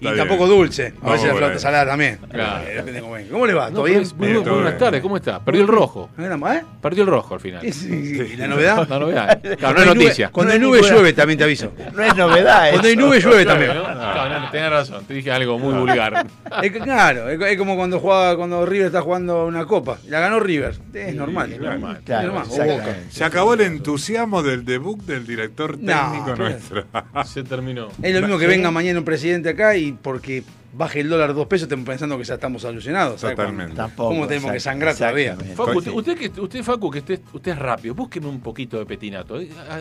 [0.00, 0.58] y Está tampoco bien.
[0.58, 0.94] dulce.
[1.02, 2.18] A veces la flauta salada también.
[2.30, 2.64] Claro.
[2.66, 3.30] Eh, cómo venga.
[3.30, 3.68] ¿Cómo le va?
[3.70, 4.00] No, ¿Todo bien?
[4.02, 4.78] es- muy Bien, bu- todo buenas bien.
[4.78, 5.40] tardes, ¿cómo está?
[5.44, 6.10] Perdió el rojo.
[6.16, 6.64] ¿No era más, eh?
[6.80, 7.64] Perdió el rojo al final.
[7.64, 8.88] ¿Y y la novedad?
[8.90, 9.40] La novedad.
[9.40, 10.28] Claro, no Cuando es hay nube- noticia.
[10.30, 11.72] Cuando No hay es nube ninguna- llueve, también te aviso.
[11.94, 12.70] No es novedad.
[12.70, 13.00] Cuando hay eso.
[13.06, 13.74] nube llueve también.
[13.74, 13.94] ¿no?
[13.94, 15.04] No, no, tenés razón.
[15.04, 16.26] Te dije algo muy vulgar.
[16.62, 19.98] Es que, claro, es, es como cuando juega, cuando River está jugando una copa.
[20.08, 20.74] La ganó River.
[20.92, 21.56] Es normal.
[21.60, 21.89] normal.
[22.04, 23.10] Claro, exactamente.
[23.10, 26.84] Se acabó el entusiasmo del debut del director técnico nuestro.
[27.24, 27.88] Se terminó.
[28.02, 31.46] Es lo mismo que venga mañana un presidente acá y porque baje el dólar dos
[31.46, 33.20] pesos estamos pensando que ya estamos solucionados.
[33.20, 33.36] ¿sabes?
[33.36, 33.74] Totalmente.
[33.74, 34.10] Tampoco.
[34.10, 35.36] ¿Cómo tenemos que sangrar todavía?
[35.56, 38.86] Facu, usted, usted, que- usted, Facu, que usted, usted es rápido, búsqueme un poquito de
[38.86, 39.38] petinato.
[39.68, 39.80] Ah,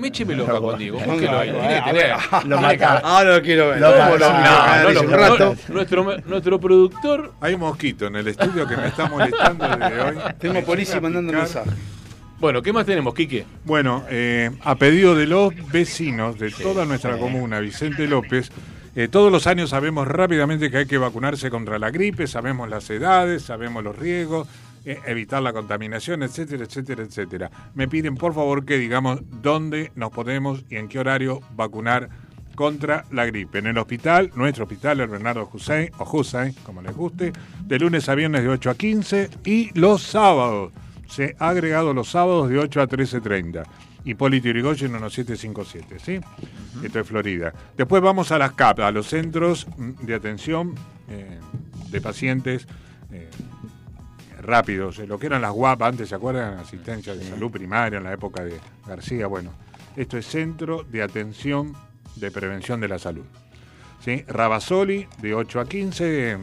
[0.00, 0.98] Méchemelo acá conmigo.
[0.98, 1.50] Búsquelo ahí.
[1.50, 2.02] Tiene que A tener.
[2.32, 2.98] ver, Lo mata.
[2.98, 3.80] Ahora lo quiero ver.
[3.80, 4.18] Lo ¿Cómo mata.
[4.18, 7.32] lo- No, Ah, nuestro, nuestro productor.
[7.40, 10.16] Hay un mosquito en el estudio que me está molestando desde hoy.
[10.38, 11.44] Tengo policía mandando Picar.
[11.44, 11.70] mensaje.
[12.38, 13.46] Bueno, ¿qué más tenemos, Quique?
[13.64, 18.50] Bueno, eh, a pedido de los vecinos de toda nuestra comuna, Vicente López,
[18.96, 22.90] eh, todos los años sabemos rápidamente que hay que vacunarse contra la gripe, sabemos las
[22.90, 24.48] edades, sabemos los riesgos,
[24.84, 27.50] eh, evitar la contaminación, etcétera, etcétera, etcétera.
[27.74, 32.08] Me piden por favor que digamos dónde nos podemos y en qué horario vacunar
[32.54, 33.58] contra la gripe.
[33.58, 37.32] En el hospital, nuestro hospital, el Bernardo Hussein, o Hussein, como les guste,
[37.64, 40.72] de lunes a viernes de 8 a 15 y los sábados.
[41.06, 43.62] Se ha agregado los sábados de 8 a 13.30.
[44.06, 46.20] Hipólito Yrigoyen 1757, ¿sí?
[46.82, 47.52] Esto es Florida.
[47.76, 50.74] Después vamos a las CAP, a los centros mm, de atención
[51.08, 51.38] eh,
[51.90, 52.66] de pacientes
[53.10, 53.28] eh,
[54.40, 56.58] rápidos, eh, lo que eran las UAP antes, ¿se acuerdan?
[56.58, 59.26] Asistencia de salud primaria en la época de García.
[59.26, 59.50] Bueno,
[59.96, 61.74] esto es Centro de Atención
[62.14, 63.24] de Prevención de la Salud.
[64.04, 64.22] ¿Sí?
[64.28, 66.32] Rabasoli, de 8 a 15.
[66.32, 66.38] eh,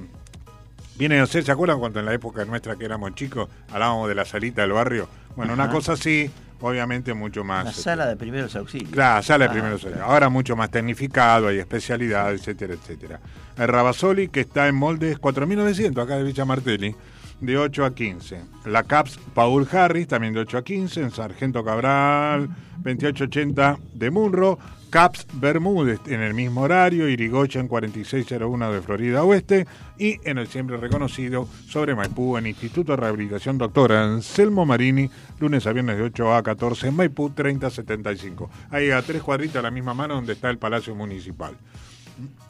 [0.96, 4.16] Viene a ser, ¿se acuerdan cuando en la época nuestra que éramos chicos hablábamos de
[4.16, 5.08] la salita del barrio?
[5.36, 6.30] Bueno, una cosa así,
[6.64, 7.66] obviamente mucho más.
[7.66, 8.92] La este, sala de primeros auxilios.
[8.92, 9.96] Claro, sala de Ah, primeros claro.
[9.96, 10.12] auxilios.
[10.14, 13.20] Ahora mucho más tecnificado, hay especialidades, etcétera, etcétera.
[13.58, 16.96] El Rabasoli, que está en moldes 4900, acá de Villa Martelli,
[17.42, 18.42] de 8 a 15.
[18.66, 21.02] La CAPS Paul Harris, también de 8 a 15.
[21.02, 22.48] En Sargento Cabral,
[22.78, 24.58] 2880 de Munro.
[24.94, 27.10] CAPS Bermúdez en el mismo horario.
[27.10, 29.66] Irigoyen 4601 de Florida Oeste.
[29.98, 35.66] Y en el siempre reconocido sobre Maipú, en Instituto de Rehabilitación Doctora Anselmo Marini, lunes
[35.66, 38.52] a viernes de 8 a 14 en Maipú 3075.
[38.70, 41.58] Ahí a tres cuadritas a la misma mano donde está el Palacio Municipal.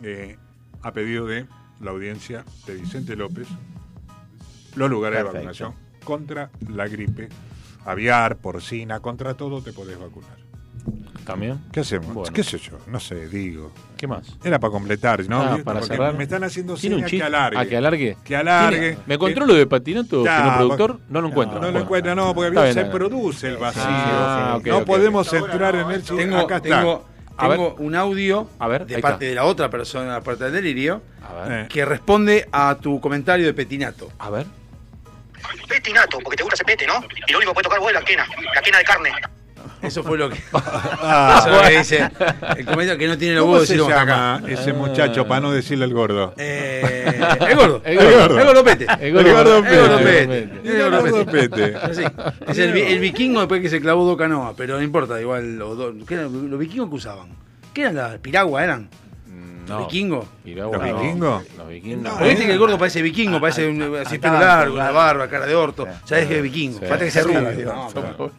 [0.01, 0.35] Eh,
[0.81, 1.45] a pedido de
[1.79, 3.47] la audiencia de Vicente López,
[4.75, 7.29] los lugares de vacunación contra la gripe
[7.85, 10.42] aviar, porcina, contra todo te podés vacunar.
[11.25, 11.59] ¿También?
[11.71, 12.13] ¿Qué hacemos?
[12.13, 12.34] Bueno.
[12.34, 12.77] ¿Qué sé yo?
[12.88, 13.71] No sé, digo.
[13.95, 14.27] ¿Qué más?
[14.43, 15.41] Era para completar, ¿no?
[15.41, 16.13] Ah, para Porque cerrar.
[16.15, 17.57] Me están haciendo ¿Tiene un señas que alargue.
[17.59, 18.17] Ah, que alargue.
[18.25, 18.79] Que alargue.
[18.79, 20.99] ¿Tiene- ¿Me encontró lo de Patinato, Ya, señor productor?
[21.07, 21.55] No lo encuentra.
[21.59, 21.86] No lo Bueno.
[21.86, 22.91] encuentra, no, porque bien, se bien.
[22.91, 23.81] produce el vacío.
[23.86, 25.34] Ah, ok, no ok, podemos ok.
[25.49, 26.69] entrar en si- Tengo, acá está.
[26.79, 27.05] tengo,
[27.38, 27.57] A ver.
[27.57, 29.25] tengo un audio A ver, de parte está.
[29.29, 31.59] de la otra persona, la parte del delirio, A ver.
[31.61, 34.11] Eh, que responde a tu comentario de Petinato.
[34.19, 34.45] A ver.
[35.69, 36.95] Petinato, porque te gusta ese pete, ¿no?
[37.27, 39.09] Y lo único que puede tocar vos es la quena, la quena de carne.
[39.84, 40.39] Eso fue lo que.
[41.05, 41.39] Ah.
[41.39, 42.09] eso es lo que dice.
[42.57, 44.47] El comentario que no tiene los ¿Cómo huevos de decir vamos llama acá.
[44.51, 46.34] ese muchacho para no decirle el gordo?
[46.38, 47.81] Eh, el gordo.
[47.84, 48.39] El gordo.
[48.39, 48.88] El gordo Pete.
[49.01, 50.27] El gordo- gordo el gordo Pete.
[50.27, 50.39] Pete.
[50.69, 51.49] El gordo El gordo Pete.
[51.49, 51.77] Pete.
[52.47, 55.57] Es el, vi- el vikingo después que se clavó dos canoas, pero no importa, igual
[55.57, 55.93] los dos.
[56.07, 57.27] ¿Qué eran los vikingos que usaban?
[57.73, 58.63] ¿Qué eran las piragua?
[58.63, 58.89] ¿Eran?
[59.68, 59.80] No.
[59.80, 60.26] ¿Vikingos?
[60.43, 60.99] Piragua, ¿Los no.
[61.01, 61.43] vikingos?
[61.57, 62.20] Los vikingos.
[62.20, 64.93] Viste que el gordo parece vikingo, parece un, así pelo largo, la jugando.
[64.93, 65.88] barba, cara de orto.
[66.05, 66.80] Sabés que es vikingo.
[66.80, 67.51] Falta que sea rubio.
[67.55, 67.64] Sí.
[67.64, 68.32] No, pero-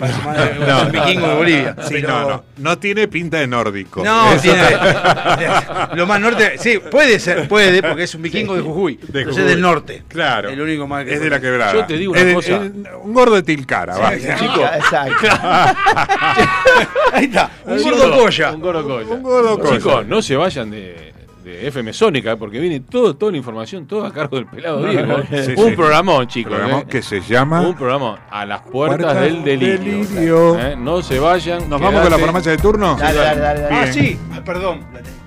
[0.00, 1.76] eh, Porque escandinavo no más un vikingo de Bolivia.
[1.82, 2.44] Sí, pero- no, no.
[2.58, 4.02] No tiene pinta de nórdico.
[4.04, 4.60] No, Eso- tiene.
[5.94, 6.56] Lo más norte.
[6.58, 8.96] Sí, puede ser, puede, porque es un vikingo de Jujuy.
[8.96, 9.42] De Entonces Jujuy.
[9.42, 10.02] es del norte.
[10.08, 10.48] Claro.
[10.50, 11.72] El único mal que Es de la quebrada.
[11.74, 12.56] Yo te digo una Es cosa.
[12.64, 12.70] es
[13.02, 14.12] un gordo de Tilcara, va.
[14.16, 15.26] Chicos, Exacto.
[17.12, 17.50] Ahí está.
[17.64, 18.52] Un Chicos, gordo colla.
[18.52, 19.14] Un gordo colla.
[19.14, 19.76] Un gordo colla.
[19.78, 21.12] Chicos, no se vayan de,
[21.48, 25.16] de FM Sónica, porque viene todo, toda la información, todo a cargo del pelado Diego.
[25.30, 25.76] Sí, un sí.
[25.76, 26.52] programón, chicos.
[26.52, 26.86] Programón eh.
[26.88, 29.78] que se llama Un programa a las puertas Puertas del delirio.
[29.78, 30.58] delirio.
[30.58, 31.68] Eh, No se vayan.
[31.68, 32.96] ¿Nos vamos con la farmacia de turno?
[32.96, 33.74] Dale, dale, dale, dale.
[33.76, 34.18] Ah, sí.
[34.32, 34.80] Ah, perdón.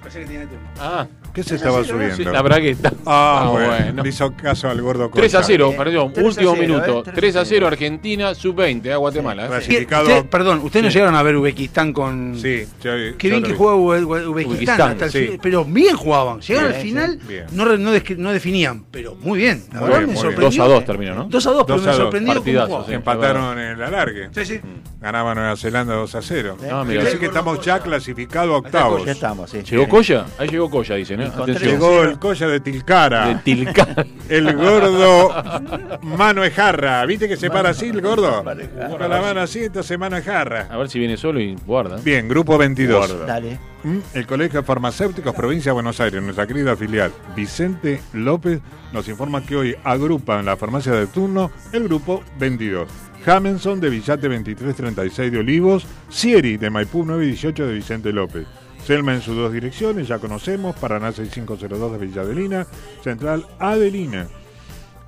[0.03, 0.67] Pensé que tenía turno.
[0.79, 2.31] Ah, ¿Qué se estaba subiendo?
[2.31, 2.91] la bragueta.
[3.05, 3.67] Ah, Ah, bueno.
[3.67, 4.03] bueno.
[4.03, 5.47] Le hizo caso al gordo 3 a Cocha.
[5.47, 5.77] 0, Bien.
[5.77, 7.03] perdón, 3 último 0, minuto.
[7.07, 9.43] eh, 3 a 0 Argentina, sub-20 a Guatemala.
[9.43, 9.45] eh.
[9.45, 10.07] ¿Qué- Clasificado.
[10.07, 12.35] usted- perdón, ¿ustedes no llegaron a ver Uzbekistán con.
[12.39, 15.39] Sí, yo- Qué bien que jugaba Uzbekistán, hasta el sí.
[15.41, 16.41] pero bien jugaban.
[16.41, 17.45] Llegaron Bien, al final, bien.
[17.51, 19.63] no, no, no definían, pero muy bien.
[19.71, 20.17] La Muy verdad bien, me muy bien.
[20.35, 20.63] sorprendió.
[20.63, 21.23] 2 a 2 terminó, ¿no?
[21.25, 22.01] 2 a 2, pero 2 me a 2.
[22.03, 22.93] sorprendió sí.
[22.93, 24.29] Empataron en el alargue.
[24.33, 24.59] Sí, sí.
[24.99, 26.57] Ganaba Nueva Zelanda 2 a 0.
[26.71, 27.03] Ah, mira.
[27.03, 29.05] Así que estamos ya clasificados a octavos.
[29.05, 29.61] Ya estamos, sí.
[29.63, 30.25] ¿Llegó Coya?
[30.37, 31.20] Ahí llegó Coya, dicen,
[31.59, 33.27] Llegó el colla de Tilcara.
[33.27, 33.87] De Tilca.
[34.29, 37.05] El gordo Mano Ejarra.
[37.05, 38.43] ¿Viste que se para así el gordo?
[38.43, 40.67] Con la mano así, entonces Mano Ejarra.
[40.69, 41.97] A ver si viene solo y guarda.
[41.97, 43.27] Bien, grupo 22.
[43.27, 43.59] Dale.
[43.83, 43.97] ¿Mm?
[44.13, 48.61] El Colegio de Farmacéuticos Provincia de Buenos Aires, nuestra querida filial Vicente López,
[48.93, 52.87] nos informa que hoy agrupa en la farmacia de turno el grupo 22.
[53.25, 58.45] Jamenson de Villate 2336 de Olivos, Sieri de Maipú 918 de Vicente López.
[58.85, 62.67] Selma en sus dos direcciones, ya conocemos, Paraná 6502 de Villa Adelina,
[63.03, 64.27] Central Adelina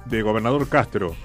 [0.05, 1.15] de Gobernador Castro.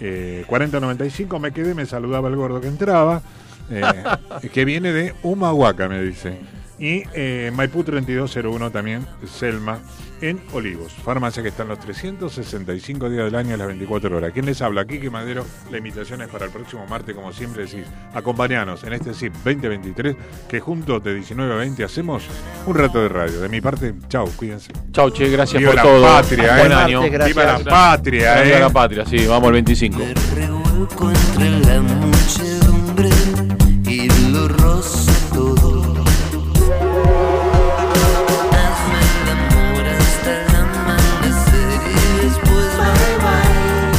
[0.00, 3.22] Eh, 4095 me quedé, me saludaba el gordo que entraba,
[3.70, 3.82] eh,
[4.52, 6.38] que viene de Humahuaca, me dice.
[6.78, 9.80] Y eh, Maipú 3201 también, Selma,
[10.22, 10.92] en Olivos.
[10.92, 14.32] Farmacia que está en los 365 días del año a las 24 horas.
[14.32, 14.86] ¿Quién les habla?
[14.86, 15.44] Quique Madero.
[15.70, 17.84] La invitación es para el próximo martes, como siempre decís.
[18.14, 20.16] Acompañanos en este SIP 2023,
[20.48, 22.22] que juntos de 19 a 20 hacemos
[22.66, 23.40] un rato de radio.
[23.40, 24.72] De mi parte, chau, cuídense.
[24.92, 26.02] Chau, che, gracias Viva por la todo.
[26.02, 26.74] patria, Buen eh.
[26.74, 27.02] año.
[27.10, 27.36] Gracias.
[27.36, 28.60] Viva la patria, Viva eh.
[28.60, 29.98] la patria, sí, vamos al 25.
[30.34, 33.08] revuelco entre la muchedumbre
[33.86, 35.11] y lo rozo